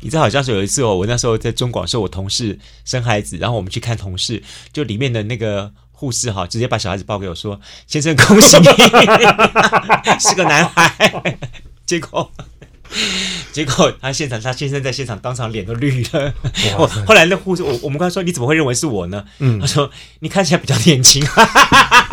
[0.00, 8.64] 你知道好像是有一次哦，我那时候在中广，是我同事生孩子，然后我们去看同事，就里面的那个护士哈，直接把小孩子抱给我说：“先生，恭喜你，
[10.18, 11.38] 是个男孩。”
[11.84, 12.32] 结果。
[13.52, 16.32] 结果他现场，他先生在现场当场脸都绿了。
[16.78, 19.24] 哇 后来那护士，我我们刚才说，你怎么会认为是我呢？
[19.38, 21.24] 嗯，他说你看起来比较年轻。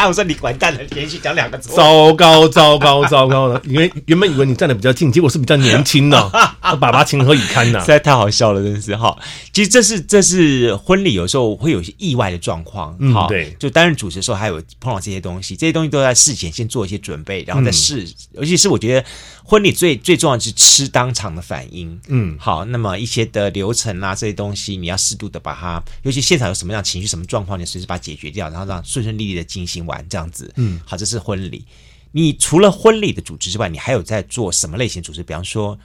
[0.08, 1.70] 我说你完蛋了，连续讲两个字。
[1.70, 3.62] 糟糕，糟糕，糟糕了！
[3.66, 6.30] 因为原本以为你站的比较近，结果是比较年轻的，
[6.62, 7.82] 爸爸情何以堪呐、啊？
[7.82, 9.18] 实在太好笑了，真是哈。
[9.54, 12.96] 其实这是这是婚礼，有时候会有一些意外的状况。
[13.00, 18.08] 嗯，对，就担任主持的时候，还有碰到这些东西，这些东西都在事前先做一些准备，然后再试。
[18.32, 19.08] 尤其是我觉得
[19.44, 22.00] 婚礼最最重要的是吃当场的反应。
[22.08, 30.52] 嗯，好，那么一些的流程啊，这些东西你要适度的把它，尤其现场有什么样情绪、什么状况，你随时把它解决掉，然后让顺顺利利的进行完这样子。
[30.56, 31.66] 嗯，好，这是婚礼。
[32.12, 35.22] 你除了婚礼的组织之外，你还有在做什么类型组织？
[35.22, 35.78] 比方说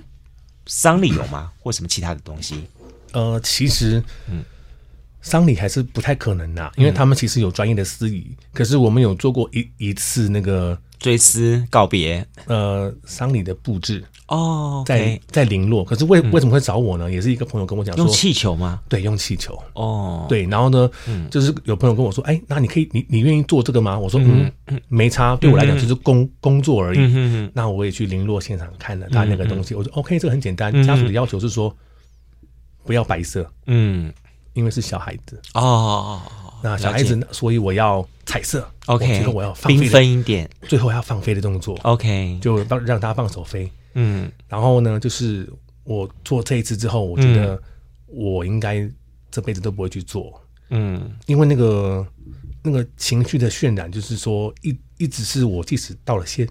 [0.66, 1.50] 丧礼有吗？
[1.58, 2.62] 或什么其他的东西？
[3.12, 4.44] 呃，其实，嗯，
[5.20, 8.30] 丧礼还是不太可能的，因为他们其实有专业的司仪。
[8.54, 14.04] 可是我们有做过一一次那个追思告别，呃，丧礼的布置。
[14.28, 17.10] 哦，在在零落，可是为为什么会找我呢？
[17.10, 18.80] 也是一个朋友跟我讲说，用气球吗？
[18.88, 19.60] 对，用气球。
[19.72, 20.88] 哦，对，然后呢，
[21.32, 23.98] 就是有朋友跟我说，哎，那你可以，你你愿意做这个吗？
[23.98, 24.48] 我说，嗯，
[24.86, 27.50] 没差，对我来讲就是工工作而已。
[27.52, 30.70] 那我也去零落现场看了他那个东西，我说 OK，这个很简单。
[30.84, 31.74] 家属的要求是说，
[32.84, 34.12] 不要白色，嗯，
[34.52, 36.20] 因为是小孩子哦。
[36.62, 38.68] 那小孩子，所以我要彩色。
[38.86, 41.76] OK，最后我要放缤纷一点，最后要放飞的动作。
[41.82, 43.70] OK，就让让他放手飞。
[43.94, 45.50] 嗯，然后呢，就是
[45.84, 47.60] 我做这一次之后，我觉得
[48.06, 48.88] 我应该
[49.30, 52.06] 这辈子都不会去做，嗯，因为那个
[52.62, 56.48] 那个情绪的渲染，就是说一一直是我，即使到了现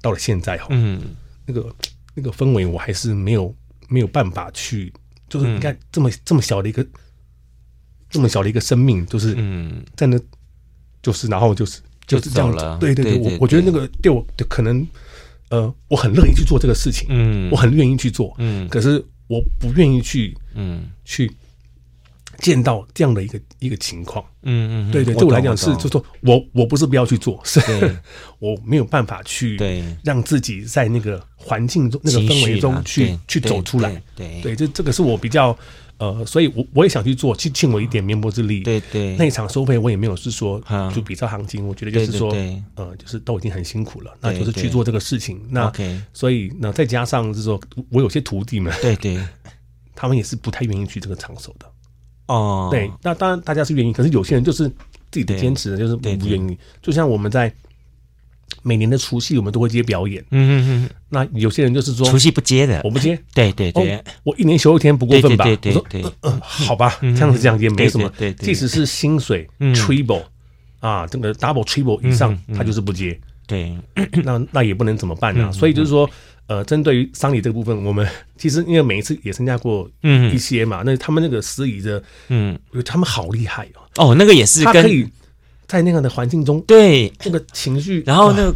[0.00, 1.00] 到了现在哈，嗯，
[1.44, 1.74] 那个
[2.14, 3.54] 那个氛围，我还是没有
[3.88, 4.92] 没有办法去，
[5.28, 6.86] 就是你看这么这么小的一个
[8.10, 10.18] 这么小的一个生命，就是嗯，在那
[11.02, 14.86] 就是然后就是就是这样子，对对对，我我觉得那个对我的可能。
[15.48, 21.30] 呃，我很乐意去做这个事情，嗯，我很愿意去做，嗯，可是我不愿意去，嗯，去
[22.40, 27.60] 见到这样的一个一个情况，嗯嗯，对对，对我来讲是，就是说我我不是不要去做，是
[28.40, 34.40] 我没有办法去，对，让自己在那个环境中、那个氛围中去去走出来，对。
[34.42, 35.56] 对，这这个是我比较。
[35.98, 38.60] 呃，所以我，我我也想去做，去尽我一点绵薄之力。
[38.60, 40.62] 对对，那一场收费我也没有是说
[40.94, 42.30] 就比较行情，我觉得就是说，
[42.74, 45.40] 呃，就是都已经很辛苦了，那就是去做这个事情。
[45.48, 45.72] 那
[46.12, 49.18] 所以那再加上就是说我有些徒弟们，对对，
[49.94, 51.66] 他们也是不太愿意去这个场所的。
[52.26, 54.68] 哦，对，那当然大家是愿意，可是有些人就是
[55.10, 56.58] 自己的坚持，就是不愿意。
[56.82, 57.52] 就像我们在。
[58.66, 60.90] 每年的除夕我们都会接表演，嗯嗯嗯。
[61.08, 63.16] 那有些人就是说除夕不接的，我不接。
[63.32, 65.44] 对对对，我一年休一天不过分吧？
[65.44, 68.12] 对对对，嗯， 好吧，这样子这样也没什么。
[68.18, 70.24] 对对，即使是薪水 triple
[70.80, 73.18] 啊，这个 double triple 以上，他就是不接。
[73.46, 73.72] 对，
[74.24, 75.52] 那那也不能怎么办呢？
[75.52, 76.10] 所以就是说，
[76.48, 78.04] 呃，针对于丧礼这个部分，我们
[78.36, 80.34] 其实因为每一次也参加过嗯。
[80.34, 85.06] 一些嘛，嗯、那他们那个司仪的嗯，他们好厉害哦，哦，那个也是跟他可以
[85.68, 88.54] 在那样的环境中对这个情绪，然后那个。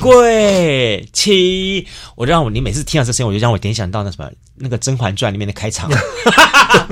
[0.00, 5.90] 贵戚，我让我你每次听到这声音，我就让我联想到那什么那个《甄嬛传》里面的开场，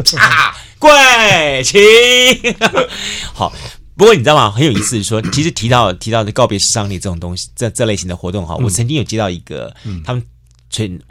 [0.78, 1.78] 贵戚。
[3.33, 3.50] 好，
[3.96, 4.50] 不过你知道吗？
[4.50, 10.22] 很有意思，说其实提到提到的告别式丧礼这种东西，这这类型的活动哈，我曾经有接到一个，嗯、他们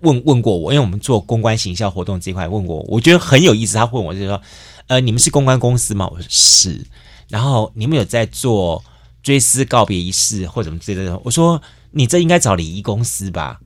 [0.01, 3.77] 问问过我，因为我们做公关行销活动这一块问过我，我觉得很有意思。
[3.77, 4.39] 他问我就是说，
[4.85, 6.07] 呃，你们是公关公司吗？
[6.11, 6.85] 我说是。
[7.29, 8.83] 然后你们有在做
[9.23, 11.17] 追思告别仪式或者什么之类的？
[11.19, 11.61] 我说。
[11.91, 13.59] 你这应该找礼仪公司吧？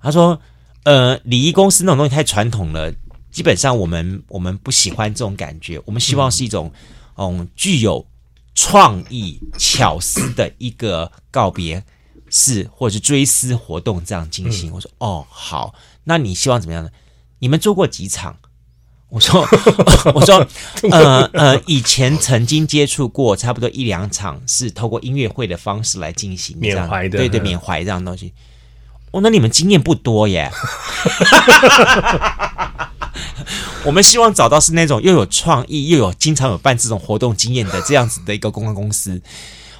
[0.00, 0.40] 他说
[0.84, 2.90] ：“呃，礼仪公司那种东西太传统了，
[3.30, 5.78] 基本上我们我们不喜欢这种感觉。
[5.84, 6.72] 我们希望是一种
[7.16, 8.06] 嗯具有
[8.54, 11.84] 创意巧思的一个告别
[12.30, 15.74] 式或者是追思活动这样进行。”我说：“哦，好，
[16.04, 16.88] 那你希望怎么样呢？
[17.40, 18.38] 你们做过几场？”
[19.08, 19.46] 我说，
[20.14, 20.46] 我说，
[20.90, 28.32] 呃呃，以前曾经接触过差不多一两场，是透过音乐会的方式来进行缅怀的，对对，缅怀这样东西。
[29.12, 30.50] 哦，那你们经验不多耶。
[33.84, 39.22] 我们希望找到是那种又有创意又有经常有办这种活动经验的这样子的一个公关公司。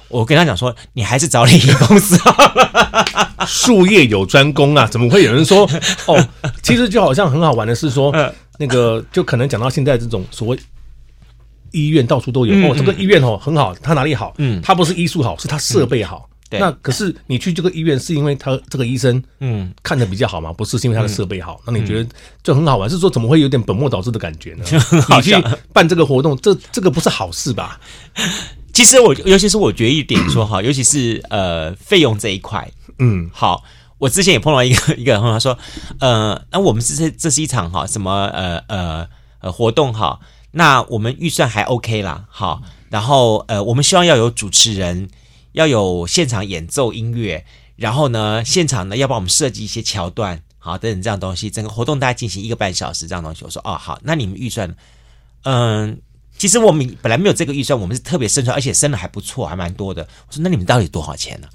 [0.07, 3.26] 我跟他讲说，你还是找礼仪公司好了。
[3.47, 5.67] 术业有专攻啊，怎么会有人说？
[6.05, 6.27] 哦，
[6.61, 8.13] 其实就好像很好玩的是说。
[8.59, 10.57] 那个就可能讲到现在这种所谓
[11.73, 14.33] 医院到处都有哦，这个医院哦很好，它哪里好？
[14.39, 16.27] 嗯，它不是医术好，是它设备好。
[16.49, 20.51] 对，那可是你去这个医院是因为他这个医生嗯看的比较好吗？
[20.51, 21.61] 不是，是因为他的设备好。
[21.67, 22.09] 那你觉得
[22.41, 22.89] 就很好玩？
[22.89, 24.65] 是说怎么会有点本末倒置的感觉呢？
[25.15, 25.35] 你去
[25.71, 27.79] 办这个活动，这这个不是好事吧？
[28.73, 32.67] 其实我尤其是我觉得一点说哈，尤其是呃费用这一块，
[32.99, 33.63] 嗯，好。
[33.99, 35.57] 我之前也碰到一个 一个人，他说
[35.99, 40.19] ：“呃，那我们这是这是一场哈什么呃呃呃活动哈，
[40.51, 45.09] 那我们预算还 OK 啦，好，然后呃我们希望要有主持人，
[45.53, 47.43] 要有现场演奏音乐，
[47.75, 53.43] 然后呢现场呢要帮我们设计一些桥段，好等等这样东西，整个活动大概进行一个半小时这样东西。
[53.45, 54.75] 我说哦好，那你们预算，
[55.41, 55.99] 嗯、
[56.37, 60.07] 其实我们本来没有这个预算，我们是特别生出来，而且生的还不错，还蛮多的。
[60.27, 61.47] 我说那你们到底多少钱呢？”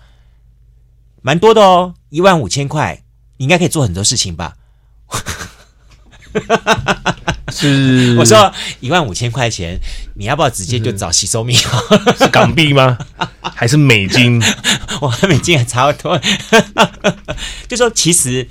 [1.22, 3.02] 蛮多的哦，一万五千块，
[3.38, 4.54] 你应该可以做很多事情吧？
[7.50, 9.78] 是， 我说一万五千块钱，
[10.14, 11.52] 你要不要直接就找吸收米？
[12.18, 12.98] 是港币吗？
[13.40, 14.42] 还是美金？
[15.00, 16.20] 我美金也差不多。
[17.68, 18.48] 就说其实，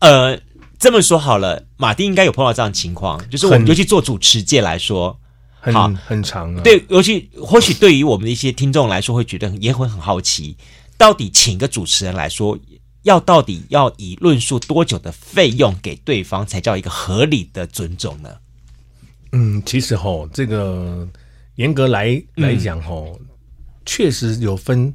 [0.00, 0.38] 呃，
[0.78, 5.18] 这么说好了，马丁应该有碰到这样的情况，就是我们尤其做主持界来说，
[5.58, 6.60] 很好很长啊。
[6.62, 10.54] 对，尤其或许对于我们的一些听众来说，会觉得也会很好奇。
[10.98, 12.58] 到底请个主持人来说，
[13.02, 18.30] 要到底要以论述多久的费用给对方，才叫一个合理的尊重呢？
[19.32, 21.06] 嗯，其实吼，这个
[21.56, 23.20] 严格来来讲吼，
[23.84, 24.92] 确、嗯、实有分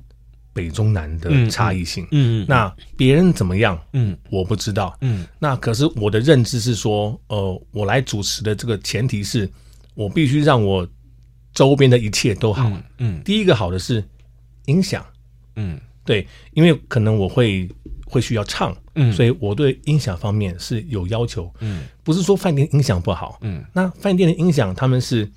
[0.51, 2.05] 北中南的差异性。
[2.11, 3.79] 嗯，嗯，那别人怎么样？
[3.93, 4.97] 嗯，我不知道。
[5.01, 9.49] 嗯，那可是我的认知是说，呃，我来主持的这个前提是
[9.93, 10.87] 我必须让我
[11.53, 12.67] 周边的一切都好。
[12.69, 14.03] 嗯，嗯，第一个好的是
[14.65, 15.05] 音响。
[15.55, 15.79] 嗯。
[16.03, 17.69] 对，因为可能我会
[18.05, 25.31] 会需要唱，嗯，所以我对音响方面是有要求，嗯，不是说饭店音响不好，嗯，那饭店的音响他们是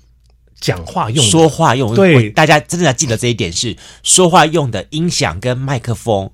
[0.59, 6.31] 讲话用的，说话用，对，大家真的要记得这一点是说话用的音响跟麦克风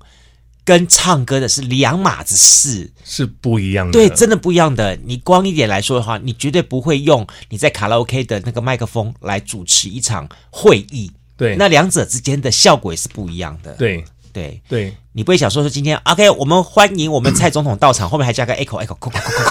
[0.64, 4.96] 跟唱歌的是两码子事，是不一样的，对，真的不一样的。
[5.04, 14.04] 你光一点来说的话，你绝对不会用你在卡拉 OK 的那个麦克风来主持一场会议，对，那两者之间的效果也是不一样的，对。
[14.32, 14.60] 对。
[14.68, 18.96] 对，你不会想说说今天 OK，我们欢迎我们蔡总统到场，后面还加个 echo echo，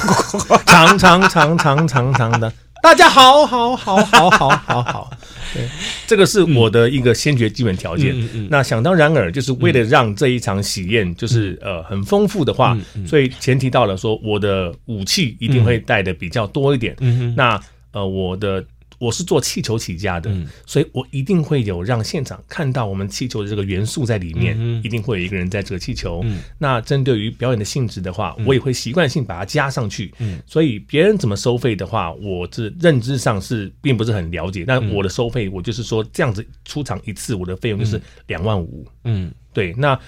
[0.66, 5.12] 长长长长长长的，大家好好好好好好好，
[5.54, 5.70] 对，
[6.08, 8.16] 这个是我的一个先决基本条件。
[8.50, 16.96] 那想当然尔，就是为了让这一场喜宴就是呃很丰富的话，所以前提到了说我的武器一定会带的比较多一点。
[17.36, 17.60] 那
[17.92, 18.64] 呃我的。
[19.02, 26.22] 我是做气球起家的，嗯、所以我一定会有让现场看到我们气球的这个元素在里面，嗯、一定会有一个人在这个气球。
[26.24, 30.14] 嗯、那针对于表演的性质的话，嗯、我也会习惯性把它加上去。
[30.20, 34.64] 嗯、所以别人怎么收费的话，我这认知上是并不是很了解。
[34.68, 38.86] 但我的收费，我就是说这样子出场一次，我的费用就是两万五。
[39.04, 40.00] 嗯，对，那。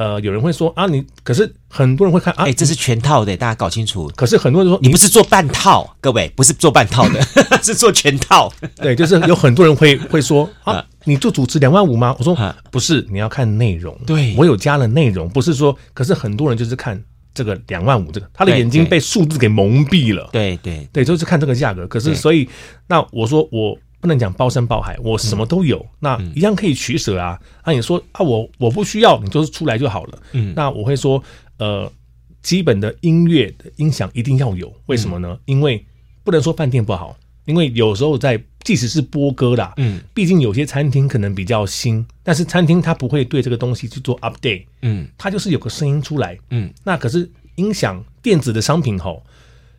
[0.00, 4.10] 呃，有人会说啊，你可是很多人会看啊，哎，这是全套的，大家搞清楚。
[4.16, 7.20] 可是很多人说，你不是做半套，各位不是做半套的，
[7.62, 8.50] 是做全套。
[8.76, 12.16] 对，就是有很多人会 会说啊，你做主持两万五吗？
[12.18, 12.34] 我说
[12.70, 13.94] 不是，你要看内容。
[14.06, 16.98] 对，我有加了内容，不是说，可是很多人就是看
[17.34, 20.30] 这个两万五，这个他的眼睛被数字给蒙蔽了。
[20.32, 21.86] 对对对，就是看这个价格。
[21.86, 22.48] 可是所以，
[22.86, 27.38] 那我说我不能讲包山包海，我什么都有，那一样可以取舍啊。
[27.64, 30.18] 那你说啊，我我不需要，你就是出来就好了。
[30.32, 31.22] 嗯，那我会说，
[31.58, 31.90] 呃，
[32.42, 35.38] 基本的音乐的音响一定要有，为什么呢？
[35.44, 35.84] 因为
[36.24, 37.16] 不能说饭店不好。
[37.46, 49.24] 因为有时候在，即使是播歌啦，嗯，毕竟有些餐厅可能比较新，但是餐厅它不会对这个东西去做 update，嗯，它就是有个声音出来，嗯，那可是音响电子的商品吼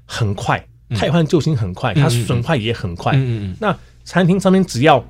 [0.06, 5.04] 很快，汰换旧新很快，它损坏也很快，嗯嗯，那餐厅上面只要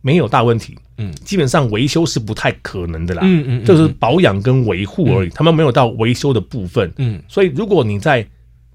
[0.00, 8.26] 没有大问题，嗯，基本上维修是不太可能的啦，嗯嗯，就是保养跟维护而已，他们没有到维修的部分，嗯，所以如果你在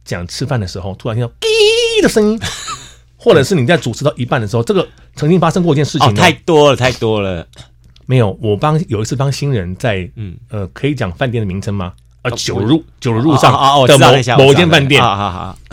[0.03, 2.39] 讲吃饭的时候突然听到滴的声音。
[3.15, 6.05] 或者是你在主持到一半的时候，这个曾经发生过一件事情。
[6.09, 7.47] 哦，太多了，太多了。
[8.05, 11.93] 没有，我帮有一次帮新人在，嗯呃，可以讲饭店的名称吗？
[12.23, 14.07] 呃，九如九如路上的某
[14.37, 15.03] 某一间饭店，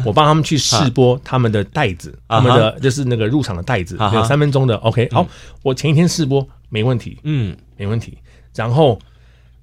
[0.05, 4.77] 我帮他们去试播他们的袋子，他们的就是那个入场的袋子，有三分钟的。
[4.79, 5.27] OK，好，
[5.63, 8.19] 我前一天试播没问题，嗯，没问题。
[8.55, 8.99] 然后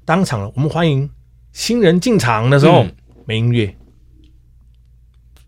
[0.06, 1.10] 当场我们欢迎
[1.52, 2.86] 新人进场的时候，
[3.26, 3.76] 没音乐。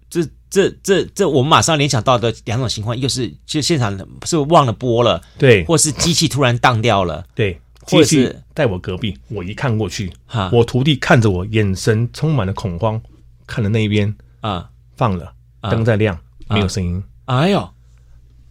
[0.10, 13.02] 这这这这，我们马上联想到的两种情况，一个是就现场是忘了播了，对，或是机器突然当掉了，对，机器在我隔壁，我一看过去，哈，我徒弟看着我，眼神充满了恐慌，
[13.48, 15.34] 看着那一边啊，放了
[15.64, 16.18] 灯在亮，
[16.50, 17.70] 没有声音，哎呦，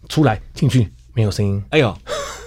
[0.09, 1.97] 出来进去没有声音，哎呦，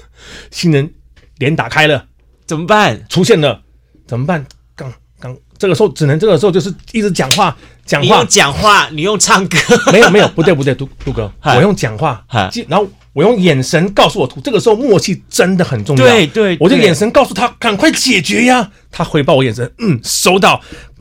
[0.51, 0.93] 新人
[1.39, 2.07] 脸打开了，
[2.47, 3.07] 怎么办？
[3.09, 3.63] 出现了，
[4.07, 4.45] 怎么办？
[4.75, 7.57] 刚刚这个时候只能这个时候就是一直讲话。
[7.85, 9.59] 讲话，你用讲话，你用唱歌，
[9.91, 12.25] 没有没有，不对不对，杜杜哥，我用讲话，
[12.69, 20.61] 然后我用眼神告诉我图，这个时候默契真的很重要，对对，我就眼神告诉他赶快解决呀，他回报我眼神，嗯，收到。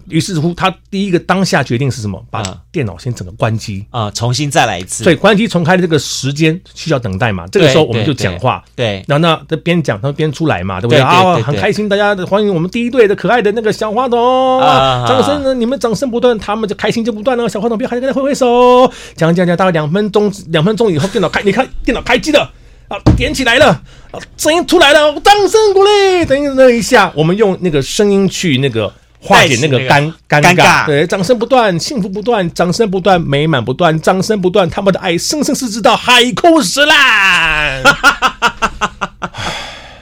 [0.10, 2.24] 于是乎，他第一个当下决定是什么？
[2.30, 5.04] 把电脑先整个关机啊，重新再来一次。
[5.04, 7.46] 所以关机重开的这个时间需要等待嘛？
[7.52, 8.64] 这个时候我们就讲话。
[8.76, 11.36] 对，然后那这边讲，他边出来嘛，对不对啊？
[11.36, 15.06] 很开心，大家欢迎我们第一队的可爱的那个小花童啊！
[15.08, 17.48] 掌声呢，你们掌声不断，他们就开心就不断了。
[17.50, 22.52] 小花童别还在跟他挥挥手，讲讲讲，大概两分钟，两分钟以后电脑开，你看电脑开机了
[22.88, 23.68] 啊，点起来了
[24.12, 26.26] 啊，声音出来了，掌声鼓励。
[26.26, 28.94] 等一等一下，我们用那个声音去那个。
[29.24, 37.84] 化解那个尴尴尬，对，掌声不断，幸福不断，掌声不断，美满不断，掌声不断，他们的爱生生世世到海枯石烂。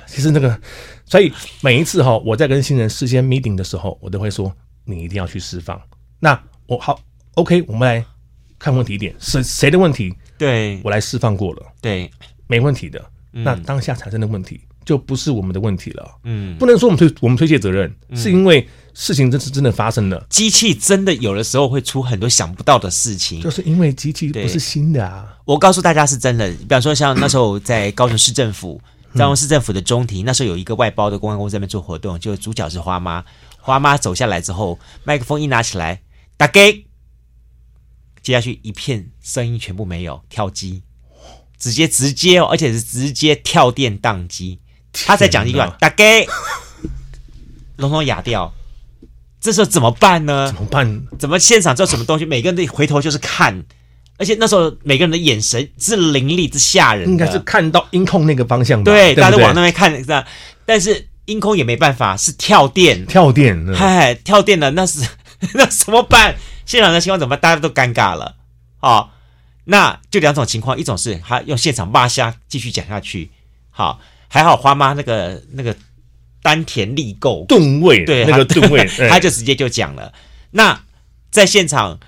[0.08, 0.58] 其实那个，
[1.06, 4.50] 所以每一次哈，我在跟新人事先 meeting 的时候，我都会说，
[4.86, 5.80] 你一定要去释放。
[6.22, 6.98] 那我好
[7.36, 8.06] ，OK，我们来
[8.58, 10.16] 看问题点，是谁的问题？
[10.38, 12.10] 对，我来释放过了，对，
[12.48, 13.04] 没问题的。
[13.32, 14.62] 那当下产生的问题。
[14.86, 18.68] 就不是我们的问题了，嗯，不能说我们推我们推卸责任，是因为
[19.02, 25.38] 事情真是真的发生了，机器真的有的时候会出很多想不到的事情，就是因为机器不是新的啊。
[25.46, 28.82] 我告诉大家是真的，比方说像那时候在高雄市政府，
[29.16, 33.24] 高雄市政府的中庭，那时候有一个外包的公关公司在那边做活动，就主角是花妈，
[33.62, 36.02] 花妈走下来之后，麦克风一拿起来，
[36.36, 36.86] 打给，
[38.22, 40.84] 接下去一片声音全部没有，跳机，
[41.58, 44.60] 直接直接哦，而且是直接跳电宕机。
[44.92, 46.28] 他在讲一段，打给
[47.78, 48.54] 隆隆哑掉，
[49.42, 50.48] 这时候怎么办呢？
[50.48, 51.02] 怎么办？
[51.18, 52.26] 怎么现场知道什么东西？
[52.26, 53.64] 每个人都回头就是看，
[54.18, 58.92] 而且那时候每个人的眼神是凌厉、之吓人，应该是看到音控那个方向吧？
[58.92, 60.26] 对，大家都往那边看，是吧？
[60.66, 65.08] 但是音控也没办法，是跳电，跳电，嗨，跳电了，那是
[65.56, 66.36] 那怎么办？
[66.66, 67.40] 现场的情况怎么办？
[67.40, 68.36] 大家都尴尬了。
[68.78, 69.14] 好，
[69.66, 73.32] 那就两种情况，一种是他用现场骂瞎继续讲下去，
[73.70, 74.00] 好。
[74.32, 75.76] 还好花妈那个那个
[76.42, 80.14] 丹田力够吨位，对那个吨位，他就直接就讲了。
[80.52, 80.82] 那
[81.30, 82.00] 在现场，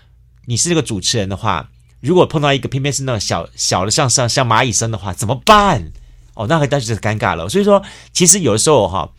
[0.46, 1.70] 你是那个主持人的话，
[2.00, 5.92] 如果碰到一个偏偏是那种小小的像像像蚂蚁声的话，怎么办？
[6.34, 7.48] 哦，那个当时就是尴尬了。
[7.50, 9.12] 所以说，其实有的时候哈，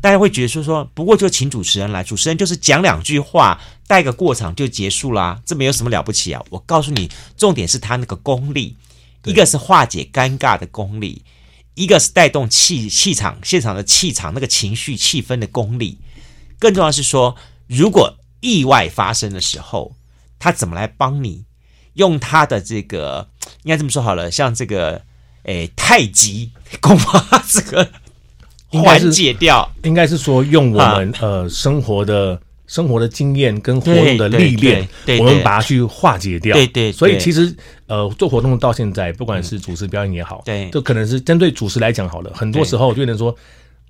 [0.00, 6.40] 大家会觉得说说，不过就请主持人来，主持人就是讲两句话，带个过场就结束啦，这没有什么了不起啊。
[6.50, 8.76] 我告诉你，重点是他那个功力，
[9.24, 11.22] 一个是化解尴尬的功力。
[11.74, 15.98] 一个是带动气气场，现场的气场，那个情绪气氛的功力，
[16.58, 19.96] 更重要的是说，如果意外发生的时候，
[20.38, 21.44] 他怎么来帮你？
[21.94, 23.28] 用他的这个，
[23.62, 25.02] 应该这么说好了，像这个，
[25.44, 26.50] 诶，太极
[26.80, 27.88] 功法，这个
[28.68, 32.40] 缓解掉，应该是说用我们、啊、呃生活的。
[32.74, 34.88] 生活的经验跟活动的历练，
[35.20, 36.56] 我们把它去化解掉。
[36.56, 37.54] 对对，所以其实
[37.86, 42.32] 呃，做活动到现在，不管是主持表演也好，对，就可能是针对主持来讲好了。
[42.34, 43.32] 很多时候就能说，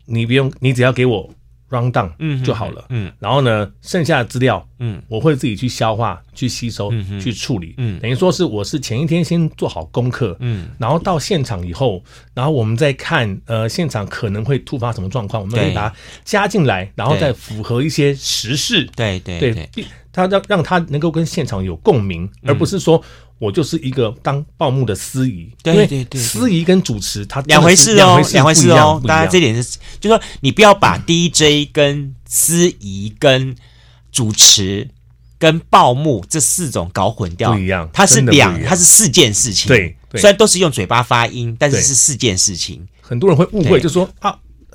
[0.04, 1.30] 你不用，你只要给我
[1.74, 2.84] run down 就好了。
[2.88, 7.74] 嗯，然后呢，剩下的资料，嗯，我会自己去消化、去吸收、去处理。
[7.78, 12.02] 嗯，等于说是我是前一天先做好功课，嗯，然后到现场以后，
[12.34, 18.88] 然后我们再看，呃，现场可能会突发什么状况，我们可以把它加进来，然后再符合一些时事。
[18.94, 19.68] 对对对，
[20.12, 23.02] 他让让他能够跟现场有共鸣，而不是说。
[23.44, 29.00] 我就是一个当报幕的司仪，对对对，司仪跟主持他两回事哦，两回事哦。
[29.06, 33.54] 大家这点是，就说你不要把 DJ 跟司仪跟
[34.10, 34.88] 主持
[35.38, 37.88] 跟报幕这四种搞混掉，不一样。
[37.92, 39.68] 它是两，它是四件事情。
[39.68, 42.86] 对，虽然都是用嘴巴发音，但是是四件事情。
[43.02, 44.34] 很多人会误会，就说啊。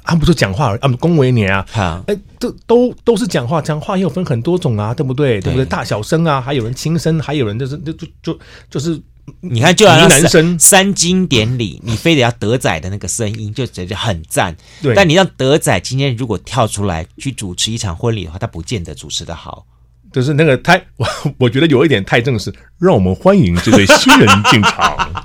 [0.09, 1.63] 他们不是讲话而已，他们恭维你啊！
[1.71, 5.39] 哈，哎，这都都是讲话，讲话也有分很多种啊，对不对？
[5.39, 5.63] 对不对？
[5.63, 8.39] 大小声啊，还有人轻声，还有人就是就就就
[8.71, 8.99] 就是，
[9.41, 14.55] 你看，就好像男生三金典礼，你非得要德仔的那个声音，就觉得很赞。
[14.81, 19.67] 对，但你让德仔今天如果跳出来去主持一场婚礼的话，他不见得主持的好。
[20.11, 21.07] 就是那个太，我
[21.39, 25.23] 我觉得有一点太正式，让我们欢迎这对新人进场。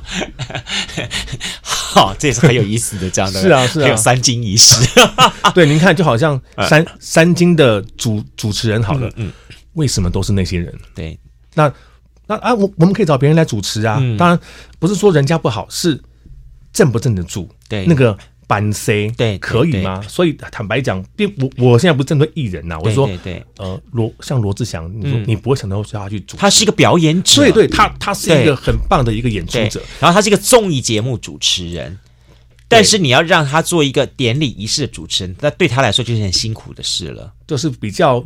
[1.62, 4.84] 好，这也是很有意思的，这样的是啊是啊，还有三金仪式。
[5.54, 9.32] 对，您看，就好像 三三金的主主持人，好了，嗯，
[9.74, 10.74] 为什么都是那些人？
[10.94, 11.18] 对，
[11.54, 11.72] 那
[12.26, 14.02] 那啊，我我们可以找别人来主持啊。
[14.18, 14.38] 当然
[14.78, 16.00] 不是说人家不好，是
[16.72, 17.48] 镇不镇得住。
[17.68, 18.16] 对，那个。
[18.46, 20.00] 班 C 对可以吗？
[20.08, 31.98] 所以坦白讲，并我我现在不是针对艺人呐，我说对呃罗像罗志祥，你说你不会想到叫他去主持，他是一个表演者，对对，他他是一个很棒的一个演出者，然后他是一个综艺节目主持人，
[32.68, 38.24] 但是你要让他做一个典礼仪式的主持人，那对他来说就是很辛苦的事了，就是比较。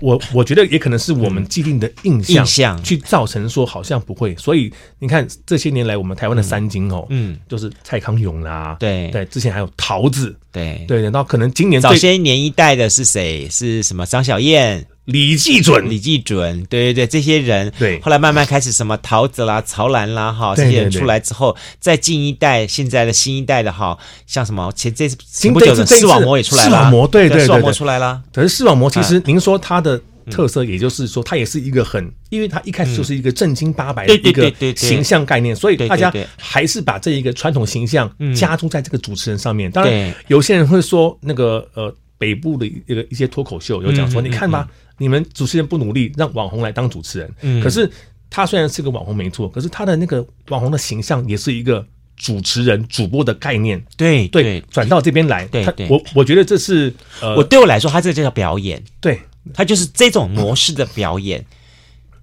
[0.00, 9.10] 我我觉得也可能是我们既定的印象，去造成说好像不会，所以你看这些年来我们台湾的三金哦，嗯，就是蔡康永啦，对。
[9.10, 10.84] 对，之前还有桃子，对。
[10.86, 13.48] 对，然后可能今年早些年一代的是谁？
[13.50, 14.06] 是什么？
[14.06, 14.86] 张小燕。
[15.06, 28.22] 李季准，李季准，对对对，这些人，对，后来慢慢开始什么桃子啦、曹兰啦，哈，这些人出来之后，再近一代，现在的新一代的哈，像什么前这次前不久的视网膜也出来了，视网膜，对对对，视网膜出来了。
[28.32, 30.00] 可是视网膜其实，您说它的
[30.30, 39.70] 特色，也就是说，它也是一个很，因为它一开始就是一个正经八百的一个形象概念，所以大家还是把这一个传统形象加注在这个主持人上面。
[39.70, 44.66] 当然，有些人会说，那个呃，北部的一个一些脱口秀有讲说，你看吧。
[44.98, 47.34] 你们主持人不努力，让网红来当主持人。
[47.40, 47.90] 嗯，可是
[48.30, 51.86] 他虽然是个网红没错，可是他的那个网红的形象也是一个
[52.16, 53.84] 主持人、主播的概念。
[53.96, 58.82] 对对，转到这边来，对对，我我觉得这是呃，我对我来说，他这个就叫表演。
[59.00, 59.20] 对，
[59.52, 61.44] 他就是这种模式的表演。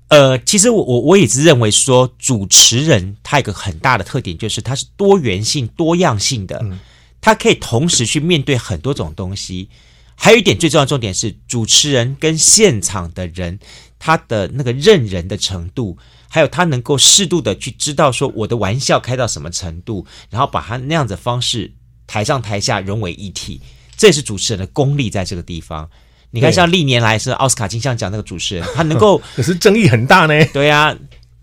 [0.09, 6.61] 呃，其实我我我也是认为说，主持人他有一个很大的特点，就是他是多元性、多样性的，
[7.21, 9.69] 他可以同时去面对很多种东西。
[10.23, 13.57] 还有一点最重要的重点是，主持人跟现场的人，
[13.97, 15.97] 他的那个认人的程度，
[16.29, 21.73] 还有他能够适度的去知道说我的玩笑开到什么程度，然后把他那样子的方式
[22.05, 23.59] 台上台下融为一体，
[23.97, 25.89] 这也是主持人的功力在这个地方。
[26.29, 30.45] 你看，像历年来是奥斯卡金像奖那个主持人，他能够可 是争议很大呢。
[30.53, 30.95] 对呀。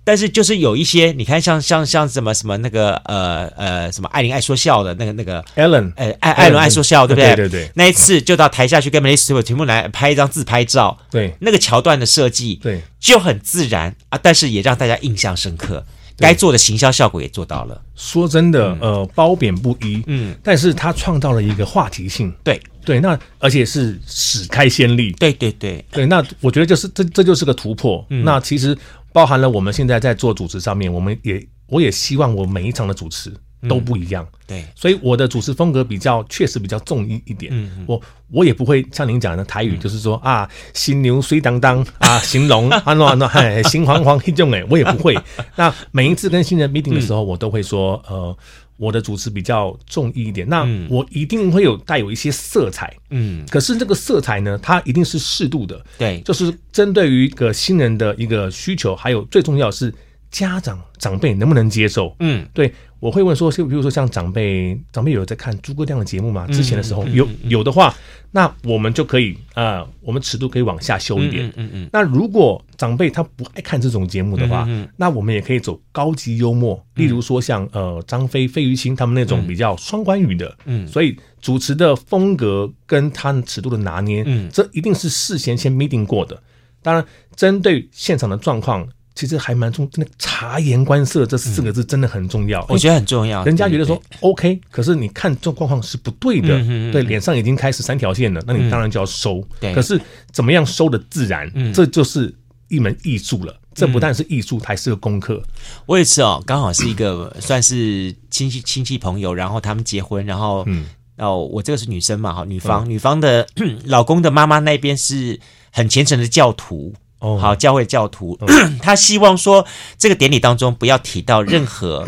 [0.09, 7.37] 但是就是有一些，你看像像像什么什么那个呃呃什么艾琳爱说笑的那个那个 Ellen，呃艾艾伦爱说笑，对不对？
[7.37, 7.71] 对对对。
[7.75, 15.85] 那一次就到台下去跟梅丽史翠普全部来拍一张自拍照，对，那个桥段的设计，对，就很自然啊，但是也让大家印象深刻。
[16.21, 17.81] 该做的行销效果也做到了。
[17.95, 28.05] 说真的，呃，褒贬不一，嗯，但是他创造了一个话题性，对对，那而且是史开先例，对对对对，那我觉得就是这这就是个突破。
[28.09, 28.77] 那其实。
[29.13, 33.33] 包含了我们现在在做主持上面，我们也我也希望我每一场的主持
[33.69, 34.25] 都不一样。
[34.25, 37.53] 嗯、对，所以我的主持风格比较确实比较重一一点。
[37.53, 38.01] 嗯嗯，我
[38.31, 45.19] 我也不会像您讲的台语，就是说、嗯、啊，新牛水当当啊，形容啊那那嘿，心慌慌一种哎，我也不会。
[45.57, 48.37] 那每一次跟新人 meeting 的时候，我都会说呃。
[48.79, 59.93] 我的主持比较重一点，那我一定会有带有一些色彩，嗯，可是这个色彩呢，它一定是适度的，对，就是针对于一个新人的一个需求，还有最重要是
[60.31, 62.73] 家长长辈能不能接受，嗯，对。
[63.01, 66.47] 我会问说，就比如说像长辈，长辈有在看诸葛亮的节目吗？
[66.49, 67.95] 之前的时候有有的话，
[68.33, 71.47] 那我们就可以啊、呃，我们尺度可以往下修一点。
[71.49, 71.91] 嗯嗯，嗯。
[71.93, 80.57] 那如果长辈他不爱看这种节目的话，那我们也可以走高级幽默，例如说像呃张飞、费玉清他们那种比较双关语的。
[80.65, 80.87] 嗯。
[80.89, 86.43] 所以主持的风格跟他的尺度的拿捏，嗯，这一定是事先先 meeting 过的。
[86.83, 87.05] 当然，
[87.37, 88.89] 针对现场的状况。
[89.19, 93.45] 其实还蛮重，真的察言观色这四个字真的很重要，我觉得很重要。
[93.45, 96.49] 人家觉得说 OK，可是你看这状况是不对的，
[96.93, 99.45] 对，脸上已经开始三条线了，那你当然就要收。
[99.75, 100.01] 可是
[100.31, 102.33] 怎么样收的自然，这就是
[102.69, 103.59] 一门艺术了。
[103.75, 105.43] 这不但是艺术，还是个功课。
[105.87, 110.87] 我也是哦，刚好是一个算是亲戚亲戚朋友，然后他们结婚，然后嗯。
[111.17, 113.45] 哦，我这个是女生嘛，哈，女方，嗯、女方的
[113.87, 115.41] 老公的妈妈那边是
[115.73, 119.67] 很虔诚的教徒，哦，好，教会教徒，嗯、 他希望说
[119.97, 122.07] 这个典礼当中不要提到任何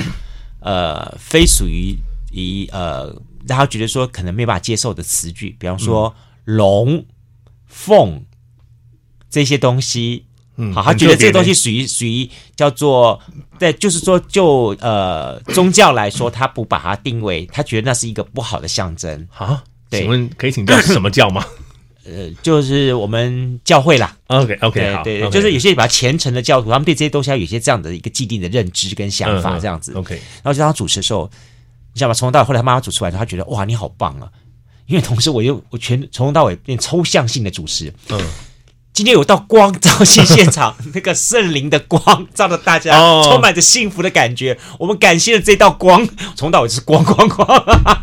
[0.60, 1.96] 呃非属于
[2.30, 3.14] 一呃
[3.46, 7.04] 让他觉得说可能没办法接受的词句，比方说龙、
[7.66, 8.24] 凤
[9.28, 10.26] 这些东西。
[10.56, 13.18] 嗯，好，他觉得这个东西属于属于叫做，
[13.58, 19.26] 对，就是说就呃宗教来说，他不把它定位，他觉得那是一个不好的象征。
[19.30, 19.58] 好，
[19.88, 21.42] 对，请问可以请教是什么教吗？
[22.04, 24.16] 呃，就是我们教会啦。
[24.26, 29.92] OK OK，对对对，就是有些比较虔诚的教徒，他们对这些东西要有些这样的一个既定的认知跟想法，这样子。
[29.94, 31.30] OK，然后就当他主持的时候，
[31.92, 32.14] 你知道吗？
[32.14, 34.30] 从头到尾，后来他妈妈主持完之后，他觉得哇，你好棒啊！
[34.86, 37.92] 因为同时我又我全从头到尾变抽象性的主持。
[38.08, 38.20] 嗯。
[39.00, 42.92] 今天有道光照进现场，那个圣灵的光照着大家，
[43.22, 44.58] 充满着幸福的感觉。
[44.78, 47.48] 我们感谢了这道光，从到尾就是光光光。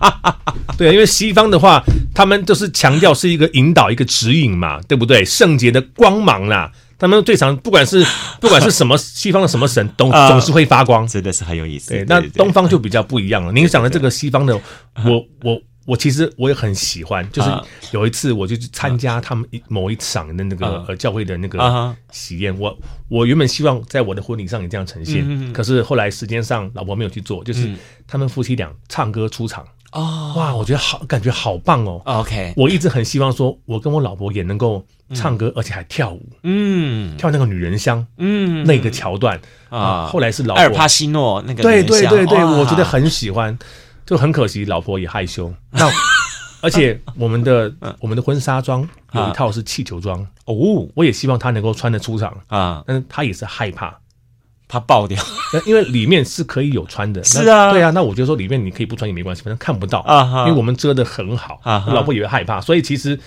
[0.76, 1.84] 对啊，因为西方的话，
[2.16, 5.24] 他们就是强调是一个引导、一个指引嘛，对不对？
[5.24, 8.04] 圣洁的光芒啦，他们最常不管是
[8.41, 11.91] 不管是什么西方的什么神，都总是会发光，真的是很有意思。
[11.91, 13.54] 对，那东方就比较不一样了。
[13.54, 14.60] 您讲的这个西方的，
[15.06, 15.62] 我我。
[15.88, 17.49] 我其实我也很喜欢，就是
[17.93, 22.77] 有一次我就去参加他们一某一场的那个呃教会的那个喜宴，我
[23.07, 27.71] 我原本希望在我的婚礼上也这样呈现，可是后来时间上老婆没有去做，就是
[28.05, 29.65] 他们夫妻俩唱歌出场。
[29.93, 32.01] 哦，哇，我觉得好感觉好棒哦。
[32.03, 40.07] OK，我一直很希望说，我跟我老婆也能够唱歌，而且还跳舞，嗯，跳那个女人香，嗯，那个桥段啊。
[40.07, 43.57] 后来是老婆阿尔帕西诺那个，对对对对，我觉得很喜欢。
[44.08, 45.53] 就很可惜，老婆也害羞。
[45.70, 45.88] 那
[46.62, 48.82] 而且 我们的我们的婚纱装
[49.12, 53.95] 有一套是气球装哦，我也希望她能够穿得出场啊，但是她也是害怕，
[54.68, 55.22] 怕爆掉。
[55.68, 57.91] 因为里面是可以有穿的，是啊，对啊。
[57.91, 61.86] 那我就说里面你可以不穿也没关系，反正看不到啊，因为我们遮的很好啊。
[61.89, 63.20] 老婆也会害怕，所以其实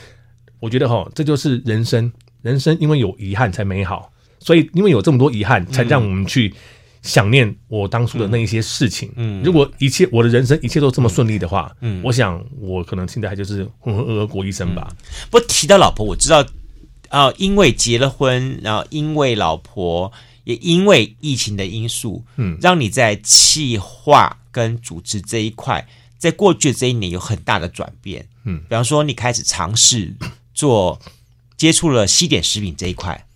[0.59, 2.11] 我觉得哈，这就是人生，
[2.43, 4.11] 人生因为有遗憾才美好，
[4.41, 6.53] 所以因为有这么多遗憾，才让我们去。
[7.03, 9.11] 想念我当初的那一些事情。
[9.17, 14.95] 嗯，如果一切我的人生一切都这么顺利的话，嗯，我想我可能现在还就是浑浑噩噩过一生吧。
[15.31, 16.45] 不过提到老婆，我知道
[17.09, 20.13] 啊，因为结了婚，然后因为老婆，
[20.45, 25.89] 也因为疫情的因素，嗯，让你在企划跟组织这一块，
[26.19, 28.27] 在过去这一年有很大的转变。
[28.45, 30.15] 嗯，比方说你开始尝试
[30.53, 31.01] 做
[31.57, 33.27] 接触了西点食品这一块。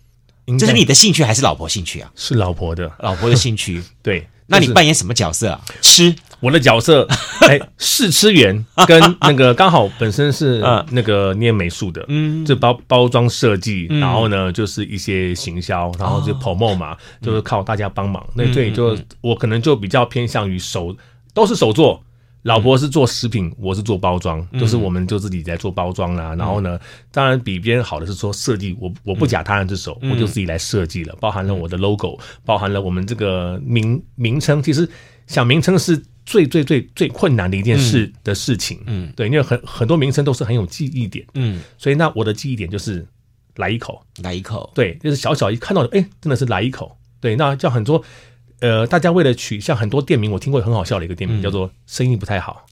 [0.58, 2.10] 这是你的兴趣还是老婆兴趣啊？
[2.14, 3.82] 是老婆的，老婆的兴趣。
[4.02, 5.60] 对，那你扮演什么角色啊？
[5.80, 7.08] 吃，我的角色，
[7.48, 18.24] 哎，试吃员跟那个 刚好本身是那个念美术的，嗯，就包包装设计，然后呢就是一些行销，然后就 promote 嘛，就是靠大家帮忙。
[18.34, 20.94] 那对，就我可能就比较偏向于手，
[21.32, 22.02] 都是手做。
[22.44, 26.34] 老婆是做食品，我是做包装，就是我们就自己在做包装啦。
[26.34, 26.78] 然后呢，
[27.10, 34.62] 当然比别人好的是说设计，我我不假他人之手，我就自己来设计了，包含了我的 logo，包含了我们这个名名称。
[34.62, 34.86] 其实
[35.26, 38.78] 想名称是最最最最困难的一件事的事情。
[38.84, 41.26] 嗯，对，因为很很多名称都是很有记忆点。
[41.32, 43.06] 嗯，所以那我的记忆点就是
[43.56, 46.94] 来一口，来一口，对，就是小小一看到的，哎，真的是来一口。
[47.20, 48.04] 对，那叫很多。
[48.60, 52.64] 呃，大家为了取像很多店名，我听过很好笑的一个店名，嗯、叫做“生意不太好”，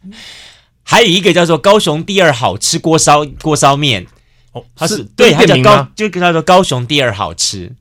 [0.82, 4.06] 还有一个叫做“高雄第二好吃锅烧锅烧面”。
[4.52, 7.74] 哦，它是，是对，它叫高，就叫做“高雄第二好吃”，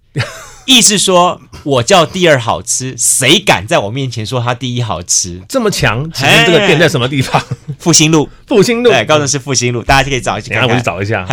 [0.65, 5.41] 意思说我叫第二好吃，谁敢在我面前说他第一好吃？
[5.47, 6.11] 这么强？
[6.11, 7.41] 请问这个店在什么地方？
[7.79, 10.49] 复兴路，复兴路，对，高雄是复兴路，大家可以找一下。
[10.49, 11.25] 等下我去找一下。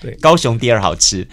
[0.00, 1.26] 对，高雄第二好吃。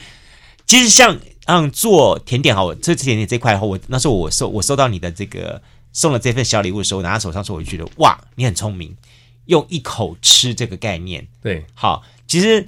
[0.66, 1.20] 其实像。
[1.54, 8.95] 嗯，做甜点哈，我这甜点这块的话，我那时候我收我收到你的这个送了这份小礼物的时候，拿在手上时候，我就觉得哇，你很聪明，
[9.47, 12.66] 用一口吃这个概念，对，好，其实，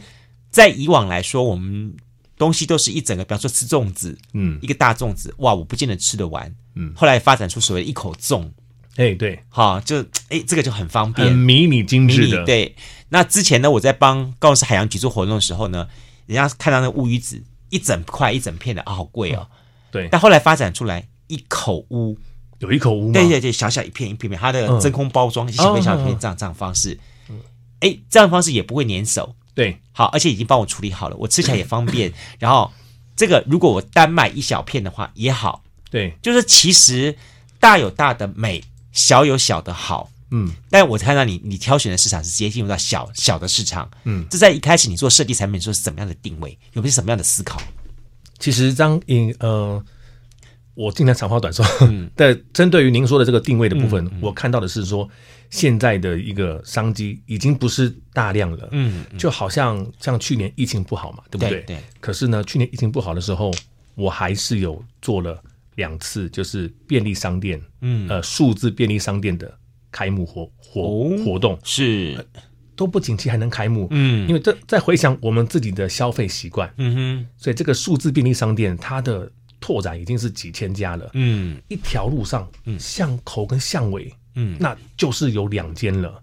[0.51, 1.95] 在以往来说，我们
[2.37, 8.49] 东西都是一整个，比方说吃粽子，嗯，一个大粽子，哇，我不见得吃得完，嗯，后来发展出所谓一口粽，
[8.97, 12.75] 哎，对，好，就哎，这个就很方便，很迷你精致的，对。
[13.07, 15.87] 那之前呢，我在帮高雄市海洋局做活动的时候呢，
[16.25, 17.41] 人家看到那乌鱼子。
[17.73, 19.47] 一整块一整片的啊，好贵哦。
[19.91, 22.15] 对，但后来发展出来一口屋，
[22.59, 23.13] 有一口屋吗？
[23.13, 26.99] 对对对，小小一片一片片，它的真空包装，小片小片这样这样方式。
[27.79, 29.35] 哎，这样方式也不会粘手。
[29.55, 32.13] 对，好，而且已经帮我处理好了，我吃起来也方便。
[32.39, 32.71] 然后
[33.15, 37.17] 这个如果我单买一小片的话也好，对，就是其实
[37.59, 47.61] 大有大的美，小有小的好，嗯，但我看到你你挑选的市场是直接进入到小小的市场，嗯，这在一开始你做设计产品的时候是怎么样的定位，有没有什么样的思考？
[48.39, 49.83] 其实张颖呃。
[50.75, 51.63] 我尽量长话短说。
[52.17, 55.07] 但针对于您说的这个定位的部分，我看到的是说，
[55.51, 58.69] 现在的一个商机已经不是大量了。
[58.71, 61.61] 嗯，就好像像去年疫情不好嘛，对不对？
[61.67, 61.77] 对。
[61.99, 63.51] 可是呢，去年疫情不好的时候，
[63.93, 65.39] 我还是有做了
[65.75, 69.55] 两次，就是便利商店，嗯，呃，数字便利商店的
[69.93, 72.27] 开幕活活活动是
[72.75, 73.87] 都不景气还能开幕。
[73.91, 76.69] 嗯，因为这在回想我们自己的消费习惯。
[76.75, 79.31] 嗯哼，所以这个数字便利商店它的。
[79.65, 86.21] 拓展已经是几千家了，嗯，一条路上，嗯，巷口跟巷尾，嗯，那就是有两间了。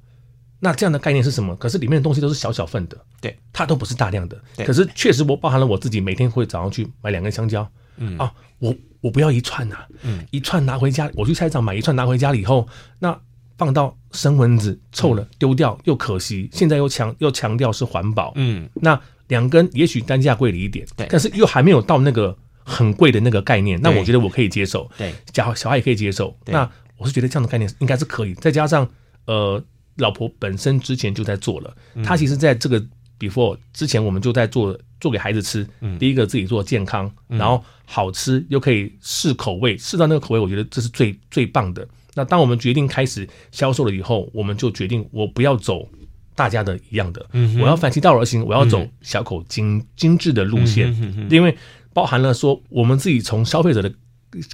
[0.59, 1.57] 那这样的概念是什么？
[1.57, 4.39] 可是里面的东西都是小小份的，对，它都不是大量的。
[4.59, 7.67] 可是确实我包含了我自己每天会早上去买两根香蕉，
[7.97, 12.69] 嗯啊，我我不要一串呐，嗯，一串拿回家，我去菜市场买一串拿回家了以后，
[12.99, 13.19] 那
[13.61, 18.99] 放到生蚊子臭了丢掉又可惜，现在又强又强调是环保，嗯，那
[19.29, 22.37] 两根也许单价贵了一点，对，但是又还没有到那个。
[22.63, 24.89] 很贵的那个概念，那我觉得我可以接受。
[24.97, 26.37] 对，小小孩也可以接受。
[26.47, 28.35] 那我是觉得这样的概念应该是可以。
[28.35, 28.89] 再加上
[29.27, 29.61] 呃，
[29.97, 32.81] 老婆本身之前就在做了，她其实在这个
[33.19, 35.67] before 之前，我们就在做做给孩子吃。
[35.99, 41.85] 第一个自己做健康，然后好吃又可以试口味，试到那个口味，我觉得这是最最棒的。
[42.21, 45.89] 那当我们决定开始销售了以后，我们就决定我不要走
[46.35, 47.27] 大家的一样的，
[47.59, 50.95] 我要反其道而行，我要走小口精精致的路线，
[51.31, 51.57] 因为。
[51.93, 53.93] 包含了说，我们自己从消费者的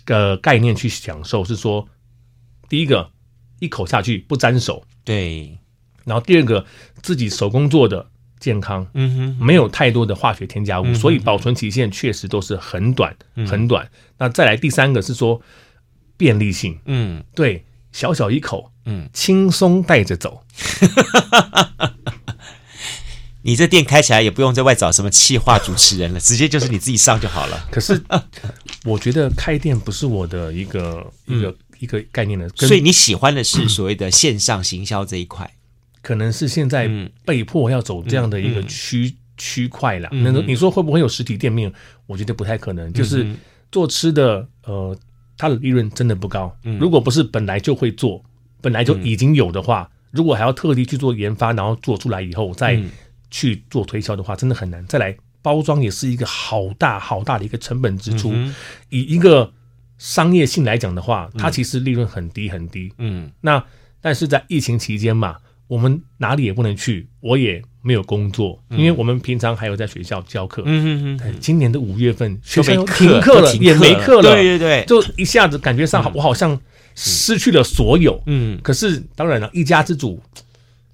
[0.06, 1.86] 呃概念去享受，是说，
[2.66, 3.10] 第一个
[3.58, 5.58] 一口下去不沾手，对，
[6.06, 6.64] 然后第二个
[7.02, 8.06] 自己手工做的
[8.40, 13.14] 健康，嗯哼，没有太多的化学添加物，所以保存期限确实都是很短
[13.46, 13.86] 很短。
[14.16, 15.38] 那再来第三个是说
[16.16, 20.42] 便利性，嗯，对，小小一口，嗯，轻松带着走。
[23.42, 27.68] 你这店开起来也不用在外找什么企划主持人了， 直接就是你自己上就好了。
[27.70, 28.02] 可是，
[28.84, 35.48] 我觉得开店不是我的一个一个一个概念的，所以你喜欢的是所谓的线上行销这一块，
[36.02, 36.90] 可能是现在
[37.24, 40.08] 被迫要走这样的一个区区块了。
[40.10, 41.72] 那你说会不会有实体店面？
[42.06, 42.92] 我觉得不太可能。
[42.92, 43.24] 就是
[43.70, 44.98] 做吃的，呃，
[45.36, 46.56] 它的利润真的不高。
[46.80, 48.24] 如果不是本来就会做，
[48.60, 52.82] 本来就已经有的话，如果还要特地去做研发，然后做出来以后再。
[53.28, 54.86] 去做推销的话，真的很难。
[54.86, 58.30] 再来包装也是一个好大好大的一个成本支出。
[58.32, 58.54] 嗯、
[58.88, 59.52] 以一个
[59.98, 62.92] 商业性来讲的话，它其实利润很低很低。
[62.98, 63.62] 嗯，那
[64.00, 70.62] 但是在疫情期间嘛，我们哪里也不能去，我也没有工作，因为我们平常还有在学校教课。
[70.66, 74.22] 嗯嗯嗯，今年的五月份学校停课了，也没课了。
[74.22, 76.60] 对对对，就一下子感觉上，我好像
[76.96, 78.20] 失去了所有。
[78.26, 80.20] 嗯，可是当然了，一家之主。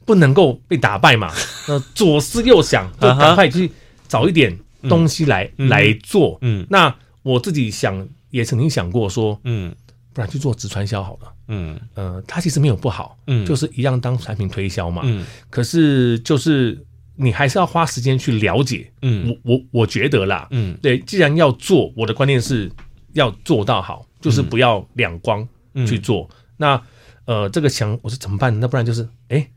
[0.05, 1.33] 不能够被打败嘛？
[1.69, 3.71] 那，左思右想，就赶快去
[4.09, 5.69] 找一点东西来、uh.
[5.69, 6.37] 来做。
[6.41, 9.73] 嗯，那我自己想也曾经想过说，嗯，
[10.13, 11.32] 不然去做直传销好了。
[11.49, 15.03] 嗯，呃，它其实没有不好，嗯，就是一样当产品推销嘛。
[15.05, 16.85] 嗯，可是就是
[17.17, 18.91] 你还是要花时间去了解。
[19.03, 22.71] 嗯，我我我觉得啦，嗯，对，既然要做，我的观念是
[23.13, 25.47] 要做到好，就是不要两光
[25.87, 26.29] 去做。
[26.31, 26.83] 嗯、那
[27.25, 28.59] 呃，这个想我说怎么办？
[28.61, 29.37] 那不然就是哎。
[29.37, 29.51] 欸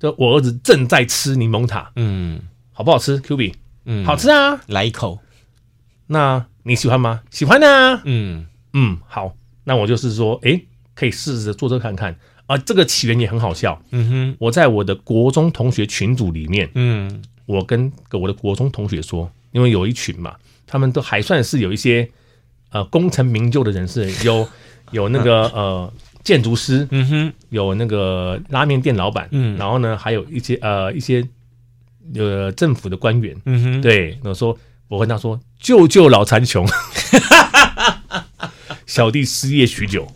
[0.00, 2.40] 就我儿子正在吃柠檬塔，嗯，
[2.72, 5.18] 好不好吃？Q B，嗯，好吃啊，来一口。
[6.06, 7.20] 那你喜欢吗？
[7.30, 10.58] 喜欢啊，嗯嗯，好，那我就是说，哎，
[11.00, 12.14] 可以试着做这看看。
[12.46, 12.58] 啊。
[12.58, 20.36] 这个起源也很好笑，嗯哼，我在我的国中同学群组里面，嗯，我跟我的国中同学说，因为有一群嘛，
[20.66, 22.10] 他们都还算是有一些
[22.70, 24.46] 呃功成名就的人士，有
[24.92, 25.92] 有那个呃。
[26.22, 31.26] 建筑师，嗯哼，有那个拉面店老板，嗯，然后呢，还有一些呃一些
[32.14, 34.56] 呃政府的官员，嗯哼，对，我说
[34.88, 36.68] 我跟他说，救救老残穷，
[38.84, 40.06] 小弟失业许久，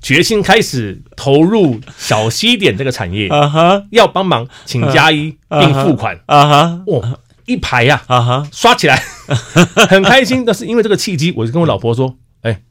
[0.00, 8.96] 决心开始投入小西点这个产业，啊哈，要帮忙，请加一并付款，啊哈，哦，一排呀，啊哈，刷起来，
[9.88, 10.44] 很开心。
[10.44, 12.62] 但是因为这个契机，我就跟我老婆说，哎，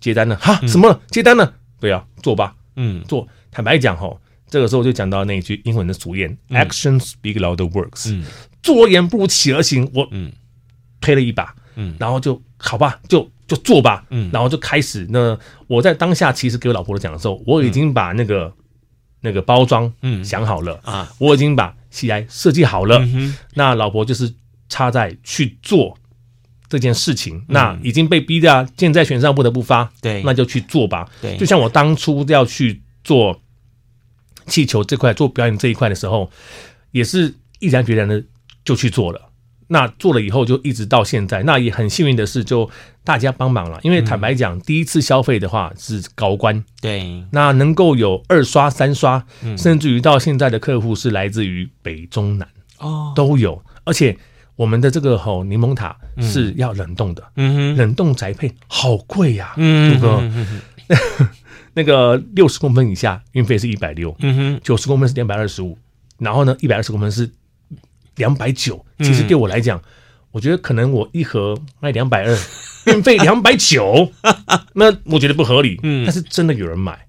[0.00, 1.00] 接单了，哈，什么？
[1.10, 1.54] 接单了？
[1.80, 3.26] 对啊，做吧，嗯，做。
[3.50, 8.24] 坦白讲吼，这个时候就讲到那一句英文的俗谚、嗯、：“Action speak louder works，。”嗯，
[8.62, 9.90] 做而言不如起而行。
[9.94, 10.32] 我嗯，
[11.00, 15.06] 推了一把，嗯，然后就好吧，就就做吧，嗯，然后就开始。
[15.10, 18.52] 那我在当下其实给我老婆讲的时候，我已经把那个、嗯、
[19.20, 22.98] 那个包装嗯想好了、嗯、啊，我已经把 CI 设计好了。
[23.00, 24.32] 嗯、那老婆就是
[24.70, 25.98] 插在去做
[26.66, 31.10] 这件事情，嗯、那已经被逼的，箭在弦上不得不发，对，那就去做吧。
[31.20, 33.38] 对，就像我当初要去做
[34.46, 36.30] 气球这块、做表演这一块的时候，
[36.92, 38.24] 也是毅然决然的
[38.64, 39.20] 就去做了。
[39.72, 42.68] 那做了以后就一直到现在，那也很幸运的是，就
[43.04, 43.80] 大家帮忙了。
[43.82, 52.46] 因为坦白讲，嗯、第一次消费的话是高官，对，那能够有二刷、三刷，嗯、甚至于到现在的客户是来自于北中南
[52.80, 53.62] 哦，都有。
[53.84, 54.14] 而且
[54.56, 61.28] 我们的这个吼柠檬塔是要冷冻的，嗯哼，冷冻宅配好贵呀、啊，嗯哼，那个
[61.72, 65.78] 那个六十公分以下运费是一百六，嗯哼，九十公分是两百二十五，
[66.18, 67.30] 然后呢，一百二十公分是。
[68.16, 69.82] 两百九，其实对我来讲，嗯、
[70.32, 72.38] 我觉得可能我一盒卖两百二，
[72.86, 74.12] 运费两百九，
[74.74, 75.78] 那我觉得不合理。
[75.82, 77.06] 嗯，但是真的有人买，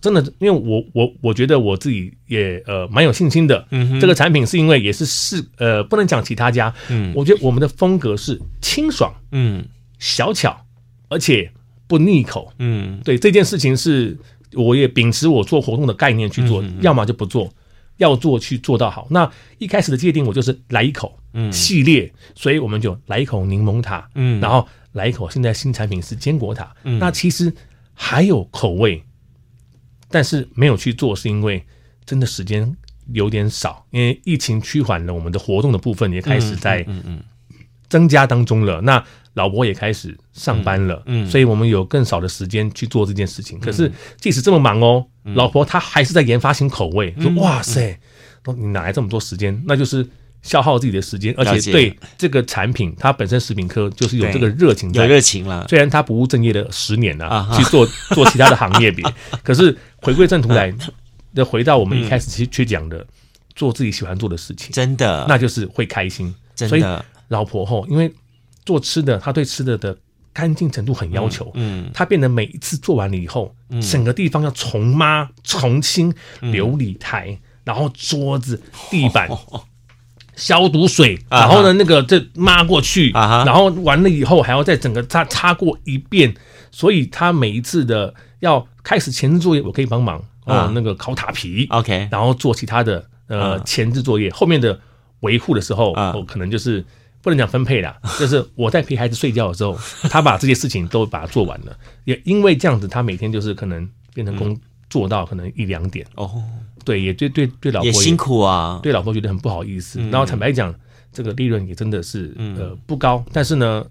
[0.00, 3.66] 真的，因为我我我觉得我自己也呃蛮有信心的。
[3.70, 9.64] 嗯，这个产品是因为也是是呃不能讲其他家，嗯，我觉得我们的风格是清爽，嗯，
[9.98, 10.64] 小巧，
[11.08, 11.50] 而且
[11.86, 12.52] 不腻口。
[12.58, 14.16] 嗯，对这件事情是
[14.52, 17.52] 我也秉持我做活动的概念去做，嗯、要么就不做。
[17.96, 27.52] 要做去做到好，那一开始的界定我就是来一口，嗯，系列，所以我们就来一口柠檬塔，嗯，然后来一口现在新产品是坚果塔，嗯，那其实
[27.94, 29.02] 还有口味，
[30.08, 31.64] 但是没有去做是因为
[32.04, 32.76] 真的时间
[33.12, 37.22] 有点少，因为疫情趋缓了，我们的活动的部分也开始在嗯嗯
[37.88, 39.04] 增加当中了，那。
[39.36, 43.60] 老婆也开始上班了，嗯，所以我们有更少的时间去做这件事情。
[43.60, 47.14] 可是即使这么忙哦，老婆她还是在研发新口味。
[47.20, 47.98] 说哇塞，
[48.56, 49.62] 你哪来这么多时间？
[49.66, 50.08] 那就是
[50.40, 55.66] 消耗自己的时间，而且对这个产品，它本身食品科就是有这个热情，有热情了。
[55.68, 59.04] 虽然他不务正业的十年了，去做 做其他的行业别，
[59.44, 60.72] 可是回归正途来，
[61.34, 63.06] 就回到我们一开始去去讲的，
[63.54, 66.34] 做自己喜欢做的事情，真的，那就是会开心。
[66.54, 66.82] 所以
[67.28, 68.10] 老婆吼，因为。
[68.66, 69.96] 做吃的，他对吃的的
[70.32, 71.50] 干净程度很要求。
[71.54, 76.12] 嗯，他变得每一次做完了以后，整个地方要重抹、重清
[76.42, 78.60] 琉璃台，然后桌子、
[78.90, 79.30] 地板
[80.34, 86.34] 消毒水，然后呢，那个再抹过去，然后完了以后还要再整个擦擦过一遍。
[86.70, 94.78] 所以他每一次的要开始前置作业，我可以帮忙哦，那个烤塔皮，OK，然后做其他的呃前置作业，后面的
[95.20, 96.84] 维护的时候，我可能就是。
[97.26, 99.76] 不能讲分配啦， 就是我在陪孩子睡觉的时候，
[100.08, 101.76] 他把这些事情都把它做完了。
[102.04, 104.56] 也因为这样子，他每天就是可能变成工
[104.88, 106.40] 做到可能一两点哦。
[106.84, 109.98] 对，也对对对，老婆也辛苦啊，对老婆觉得很不好意思。
[110.08, 110.72] 然后坦白讲，
[111.12, 113.84] 这个利润也真的是呃不高，但是呢，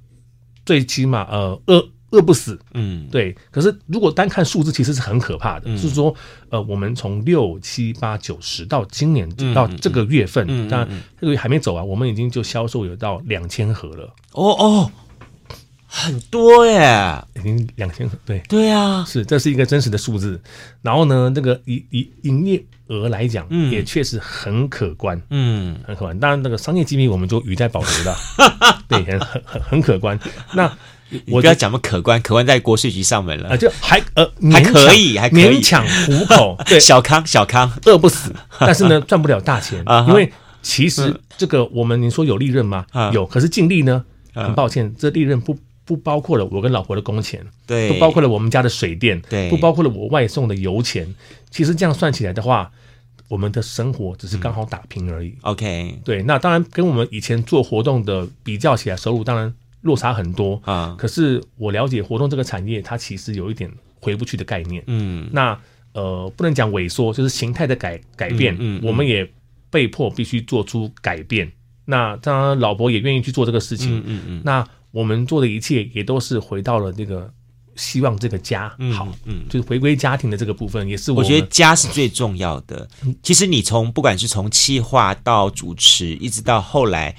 [0.65, 1.85] 最起码呃二。
[2.11, 3.35] 饿不死，嗯，对。
[3.51, 5.77] 可是如果单看数字，其实是很可怕的。
[5.77, 6.13] 是说，
[6.49, 14.13] 呃，我们从六七八九十到今年到这个月份，嗯、当然这个月还没走完，我们已经就销售有到两千盒了。
[14.31, 14.91] 哦哦，
[15.87, 18.17] 很多耶，已经两千盒。
[18.25, 20.39] 对对啊，是这是一个真实的数字。
[20.81, 26.19] 然后呢，那个以以营业额来讲，嗯，也确实很可观，嗯，很可观。
[26.19, 28.15] 当然，那个商业机密我们就语带保留的，
[28.87, 30.19] 对，很很很很可观。
[30.53, 30.71] 那
[31.27, 40.31] 我不要讲么可观，可观在国税局上门了啊，就还呃还可以，还可以勉强糊口， 对，小康小康饿不死， 但是呢赚不了大钱，因为
[40.61, 42.85] 其实这个我们你说有利润吗？
[43.13, 44.03] 有，可是净利呢？
[44.33, 51.07] 很抱歉，这利润不不包括了我跟老婆的工钱，对，不包括了我们家的水电，对，不包括了我外送的油钱。
[51.49, 52.69] 其实这样算起来的话，
[53.29, 55.33] 我们的生活只是刚好打平而已。
[55.43, 59.53] OK，对，那当然跟我们以前做活动的比较起来，收入当然。
[59.85, 60.95] 落差很多啊！
[60.97, 63.71] 可是我了解活动这个产业，它其实有一点
[64.01, 64.83] 回不去的概念。
[64.87, 65.57] 嗯，那
[65.93, 68.55] 呃，不能讲萎缩，就是形态的改改变。
[68.59, 69.31] 嗯，我们也
[69.69, 71.51] 被迫必须做出改变。
[71.85, 74.01] 那当然，老婆也愿意去做这个事情。
[74.07, 74.41] 嗯嗯。
[74.43, 77.31] 那我们做的一切也都是回到了这个
[77.75, 79.07] 希望这个家好。
[79.25, 82.89] 嗯，就是回归家庭的这个部分，也是我觉得家是最重要的。
[83.21, 87.15] 其实你从不管是从企划到主持，一直到后来。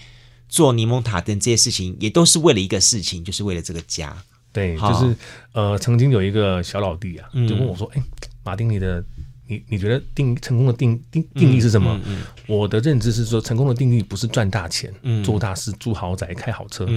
[0.49, 4.17] 做柠檬塔等这些事情，也都是为了一个事情，就是为了这个家。
[4.53, 5.15] 对，就是
[5.53, 8.03] 呃，曾经有一个小老弟啊，就问我说：“哎，
[8.43, 9.05] 马丁，你的
[9.47, 12.01] 你你觉得定成功的定定定义是什么？”
[12.49, 14.91] 我的认知是说，成功的定义不是赚大钱、
[15.23, 16.89] 做大事、住豪宅、开好车。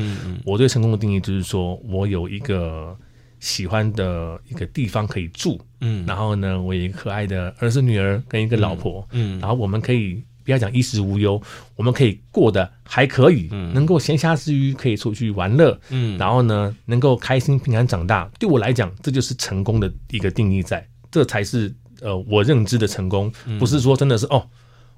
[0.45, 2.97] 我对成功的定义就是说我有一个
[3.41, 10.23] 喜欢的一个地方可以住，嗯，然后呢，我有一个可爱的儿子女儿跟一个老婆，嗯，然后我们可以。
[10.49, 11.39] 不要讲衣食无忧，
[11.75, 18.27] 我们可以过得还可以，嗯、能够闲暇之余可以出去玩乐，嗯，然后呢，能够开心平安长大。
[18.39, 21.71] 对我来讲，这就是成功的一个定义在，在这才是
[22.01, 24.43] 呃我认知的成功，不是说真的是哦，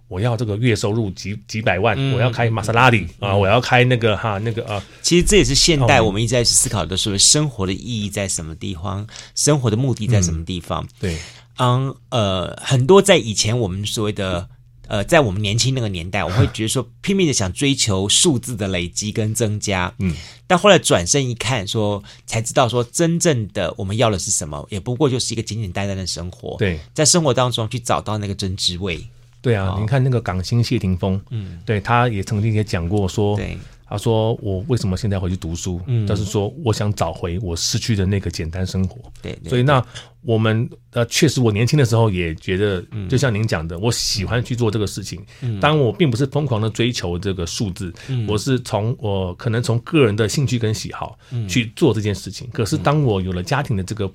[0.07, 4.81] 我要这个月收入几几百万，嗯、我要开玛莎拉蒂啊，我要开那个哈那个啊。
[5.01, 10.85] 其实这也是现代我们一直在思考的，是生活的意义在什么地方，生活的目的在什么地方？
[10.85, 11.17] 嗯、对，
[11.57, 14.47] 嗯呃，很多在以前我们所谓的
[14.91, 20.13] 呃，在我们年轻那个年代， 我们会觉得说拼命的想追求数字的累积跟增加，嗯，
[20.45, 26.57] 但后来转身一看说，说才知道说真正的我们要的是什么，也不过就是一个简简单单的生活。
[26.57, 29.01] 对，在生活当中去找到那个真滋味。
[29.41, 33.57] 对啊，您看那个港星谢霆锋，嗯，对，他也曾经也讲过说，对，
[33.91, 39.85] 他说我为什么现在回去读书，嗯，就是说我想找回我失去的那个简单生活，对，所以那
[40.21, 51.19] 我们呃确实我年轻的时候也觉得，就像您讲的，我喜欢去做这个事情，嗯，当我并不是疯狂的追求这个数字，嗯，我是从我可能从个人的兴趣跟喜好
[51.49, 54.09] 去做这件事情，可是当我有了家庭的这个。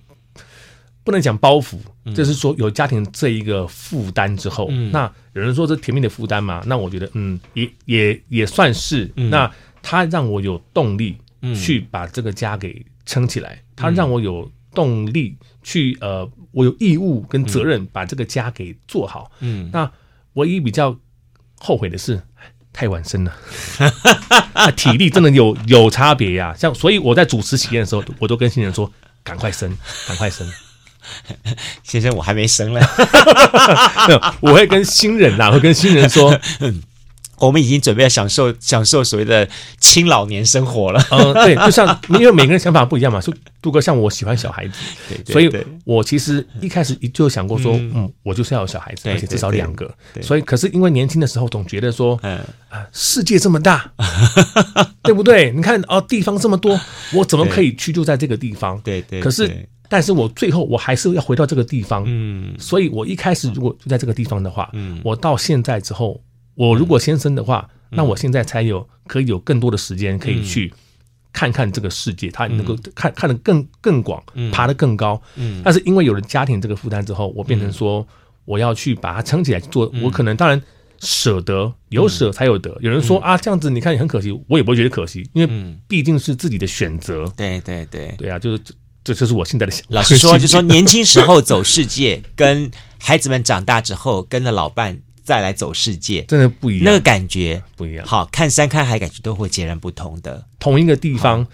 [1.07, 1.79] 不能讲包袱，
[2.13, 6.65] 就是说有家庭这一个负担之后，嗯、那有人说这甜蜜的负担嘛？
[6.67, 9.09] 那我觉得，嗯，也也也算是。
[9.15, 9.49] 嗯、那
[9.81, 11.17] 他让我有动力
[11.55, 19.31] 去把这个家给撑起来，他、嗯、让我有动力去呃，我有义务跟责任把这个家给做好。
[19.39, 19.89] 嗯，那
[20.33, 20.99] 唯一比较
[21.61, 22.21] 后悔的是
[22.73, 23.33] 太晚生了，
[24.75, 26.55] 体力真的有有差别呀、啊。
[26.55, 28.93] 像所以我在主持喜宴的时候，我都跟新人说，
[29.23, 29.71] 赶快生，
[30.09, 30.45] 赶快生。
[31.83, 32.81] 先生，我还没生呢。
[34.41, 36.39] 我会跟新人呐，会跟新人说，
[37.39, 39.47] 我们已经准备要享受享受所谓的
[39.79, 41.03] 青老年生活了。
[41.11, 43.21] 嗯，对，就像因为每个人想法不一样嘛。
[43.21, 44.79] 说杜哥，像我喜欢小孩子，
[45.09, 49.93] 对，对，所以我其实一开始就想过说，嗯，我就是要有小孩子，而且至少两个。
[50.23, 52.39] 所以，可是因为年轻的时候总觉得说，嗯
[52.71, 53.93] 啊，世界这么大，
[55.03, 55.51] 对不对？
[55.51, 56.81] 你看哦，地方这么多，
[57.13, 58.81] 我怎么可以居住在这个地方？
[58.83, 59.21] 对对。
[59.21, 59.69] 可是。
[59.89, 66.23] 但是我最后我还是要回到这个地方，嗯，所以我一开始如果就在这个地方的话，嗯，我到现在之后，
[66.55, 70.73] 我如果先生的话，那我现在才有可以有更多的时间可以去
[71.33, 74.23] 看看这个世界，他能够看看得更更广，
[74.53, 75.63] 爬得更高，嗯。
[75.65, 78.07] 但是因为有了家庭这个负担之后，我变成说
[78.45, 80.61] 我要去把它撑起来做，我可能当然
[80.99, 82.77] 舍得，有舍才有得。
[82.81, 87.33] 有人说啊，这样子你看你很可惜，我也不会觉得可惜，因为毕竟是自己的选择。
[87.37, 88.61] 对对对，对啊，就是。
[89.07, 89.87] 这就是我现在的想。
[89.91, 96.85] 老实说， 就说年轻时候走世界，跟孩子们长大之后跟着老伴再来走世界，真的不一样。
[96.87, 98.05] 那个感觉不一样。
[98.05, 100.45] 好，看山看海，感觉都会截然不同的。
[100.59, 101.47] 同一个地方，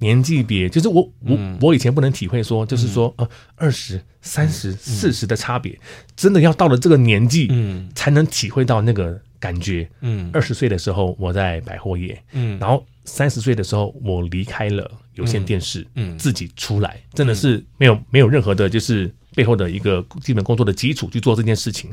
[0.00, 5.78] 年纪别，就是我我我以前不能体会说，就是说呃二十三十四十的差别，
[6.16, 9.88] 真的要到了这个年纪，嗯，才能体会到那个感觉。
[10.00, 14.90] 嗯，二十岁的时候我在百货业，嗯，然后三十岁的时候我离开了。
[15.16, 21.90] 有线电视，嗯，嗯自己出来真的是没有没有任何的，就是背后的一个基本工作的基础去做这件事情，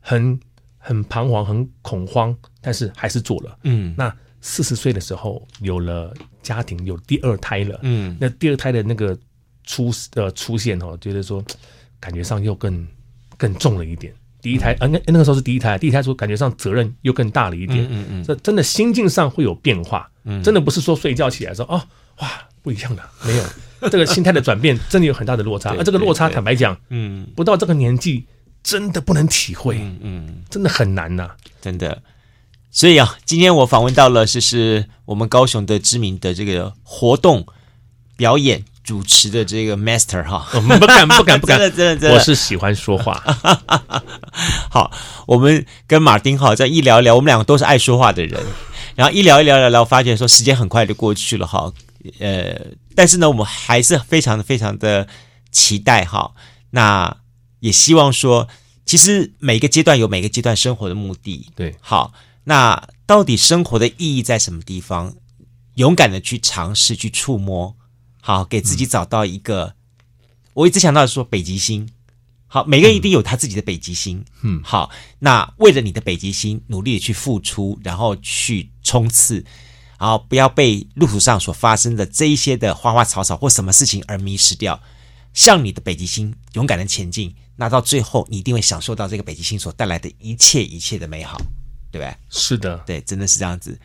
[0.00, 0.38] 很
[0.78, 3.58] 很彷徨，很恐慌，但是还是做了。
[3.64, 7.80] 嗯，那四十岁的时候有了家庭，有第二胎了。
[7.82, 9.18] 嗯，那第二胎的那个
[9.64, 11.44] 出呃出现哦，觉得说
[11.98, 12.86] 感觉上又更
[13.36, 14.14] 更重了一点。
[14.42, 17.86] 第一胎啊，那那个时候是第一胎，第一胎时候感觉上责任又更大了一点。
[17.90, 20.10] 嗯嗯，这真的心境上会有变化。
[20.24, 21.82] 嗯，真的不是说睡觉起来说哦
[22.18, 22.28] 哇。
[22.62, 23.44] 不一样的，没有
[23.88, 25.74] 这个心态的转变，真的有很大的落差。
[25.78, 28.26] 而这个落差，坦白讲，嗯，不到这个年纪，
[28.62, 31.30] 真的不能体会，嗯，真的很难呐，
[31.62, 32.02] 真的。
[32.70, 37.46] 所以啊，今天我访问到了，就是我们高雄的知名的这个活动
[38.18, 43.14] 表演主持的这个 master 哈，不敢不敢不敢， 真的真的真的，我是喜欢说话。
[44.68, 44.90] 好，
[45.28, 48.44] 我们跟马丁哈这样一聊一聊，我们两个都是爱说话的人，
[48.96, 51.72] 然后一聊一聊聊聊，发现说时间很快就过去了哈。
[52.18, 52.60] 呃，
[52.96, 55.06] 但是呢，我们还是非常的非常的
[55.52, 56.32] 期待哈。
[56.70, 57.16] 那
[57.60, 58.48] 也希望说，
[58.84, 61.48] 其实每个阶段有每个阶段生活的目的。
[61.54, 62.12] 对，好，
[62.42, 65.14] 那到底生活的意义在什么地方？
[65.76, 67.76] 勇敢的去尝试，去触摸，
[68.20, 69.64] 好，给自己找到一个。
[69.64, 69.74] 嗯、
[70.54, 71.88] 我一直想到说北极星，
[72.46, 74.24] 好，每个人一定有他自己的北极星。
[74.42, 79.44] 嗯，好，那为了你的北极星，努力的去付出，然后去冲刺。
[79.98, 84.80] 然后不要被路途上所发生的这一些的花花草草或什么事情而迷失掉，
[85.34, 91.36] 向你的北极星勇敢的前进，那到最后你一定会享受到这个北极星所带来的一切一切的美好，
[91.92, 92.16] 对不对？
[92.30, 93.78] 是的，对，真的是这样子。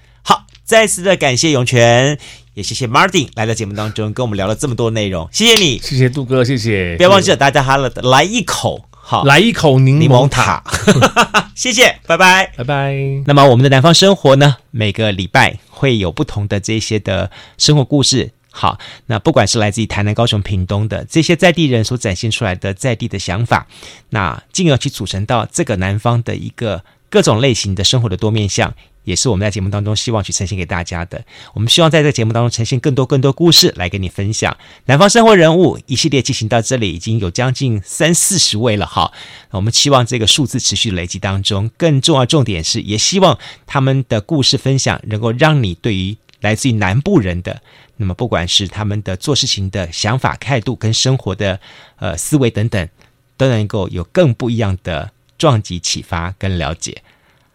[0.66, 2.18] 好，再次的感谢永泉，
[2.56, 8.86] 也谢谢 Martin 来到节目当中跟我们聊了这么多内容，谢谢你，谢谢杜哥，谢谢，不要忘记了大家哈了来一口。
[9.08, 10.64] 好，来一口柠檬塔，
[11.54, 12.96] 谢谢，拜拜，拜拜。
[13.28, 18.32] 那么我们的南方生活呢，每个礼拜会有不同的这些的生活故事。
[18.50, 23.68] 好，那不管是来自于台南、高雄、屏东的这些在地人所展现出来的在地的想法，
[24.10, 26.84] 那进而去组成到这个南方的一个。
[27.08, 28.74] 各种类型的生活的多面向，
[29.06, 31.24] 也是我们在节目当中希望去呈现给大家的。
[31.54, 34.58] 我们希望在这个节目当中呈现更多更多故事来跟你分享。
[34.88, 39.14] 南方生活人物一系列进行到这里，已经有将近三四十位了哈。
[39.52, 47.62] 我们期望这个数字持续累积当中，更重要重点是，也希望他们的故事分享能够让你对于来自于南部人的，
[47.96, 51.60] 那么不管是他们的做事情的想法、态度跟生活的
[51.98, 52.90] 呃思维等等，
[53.38, 55.12] 都能够有更不一样的。
[55.38, 57.04] 撞击启发跟了解，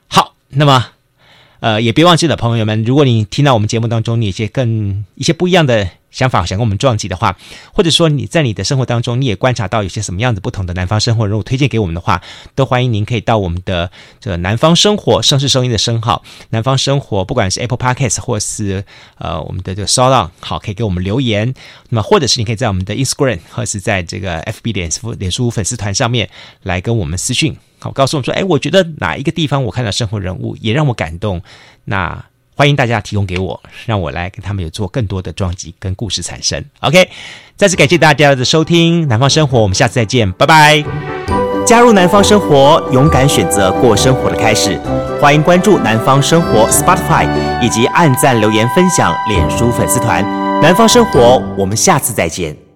[0.06, 0.88] 好，那么，
[1.60, 7.36] 呃，也别忘记了，朋友们，如果你听到我们节目当中，你一些更一些不一样的想法，想跟我们撞击的话，
[7.74, 12.22] 或者说你在你的生活当中，你也观察到有些什么样子不同的南方生活人物推荐给我们的话，
[12.54, 13.90] 都欢迎您可以到我们的
[14.20, 18.82] 这个南方生活盛世声音的声号，南方生活，不管是 Apple Podcast 或是
[19.18, 21.54] 呃我们的这个 SoundOn，好，可以给我们留言。
[21.90, 26.30] 那么或者是你可以在我们的 Instagram 或是在这个 FB 脸书脸书粉丝团上面
[26.62, 31.42] 来跟我们私讯，好，告诉我们说，哎，我觉得哪一个地方我看到生活人物也让我感动，
[31.86, 32.24] 那。
[32.56, 36.62] 欢迎大家提供给我，让我来跟他们有做更多的撞击跟故事产生。
[36.80, 37.08] OK，
[37.56, 40.84] 再次感谢大家的收听《南方生活》，我们下次再见，拜拜。
[41.64, 44.78] 加入南方生活，勇敢选择过生活的开始。
[45.22, 47.26] 欢迎关注南方生活 Spotify
[47.62, 50.22] 以及按赞留言分享脸书粉丝团。
[50.60, 52.69] 南方生活，我们下次再见。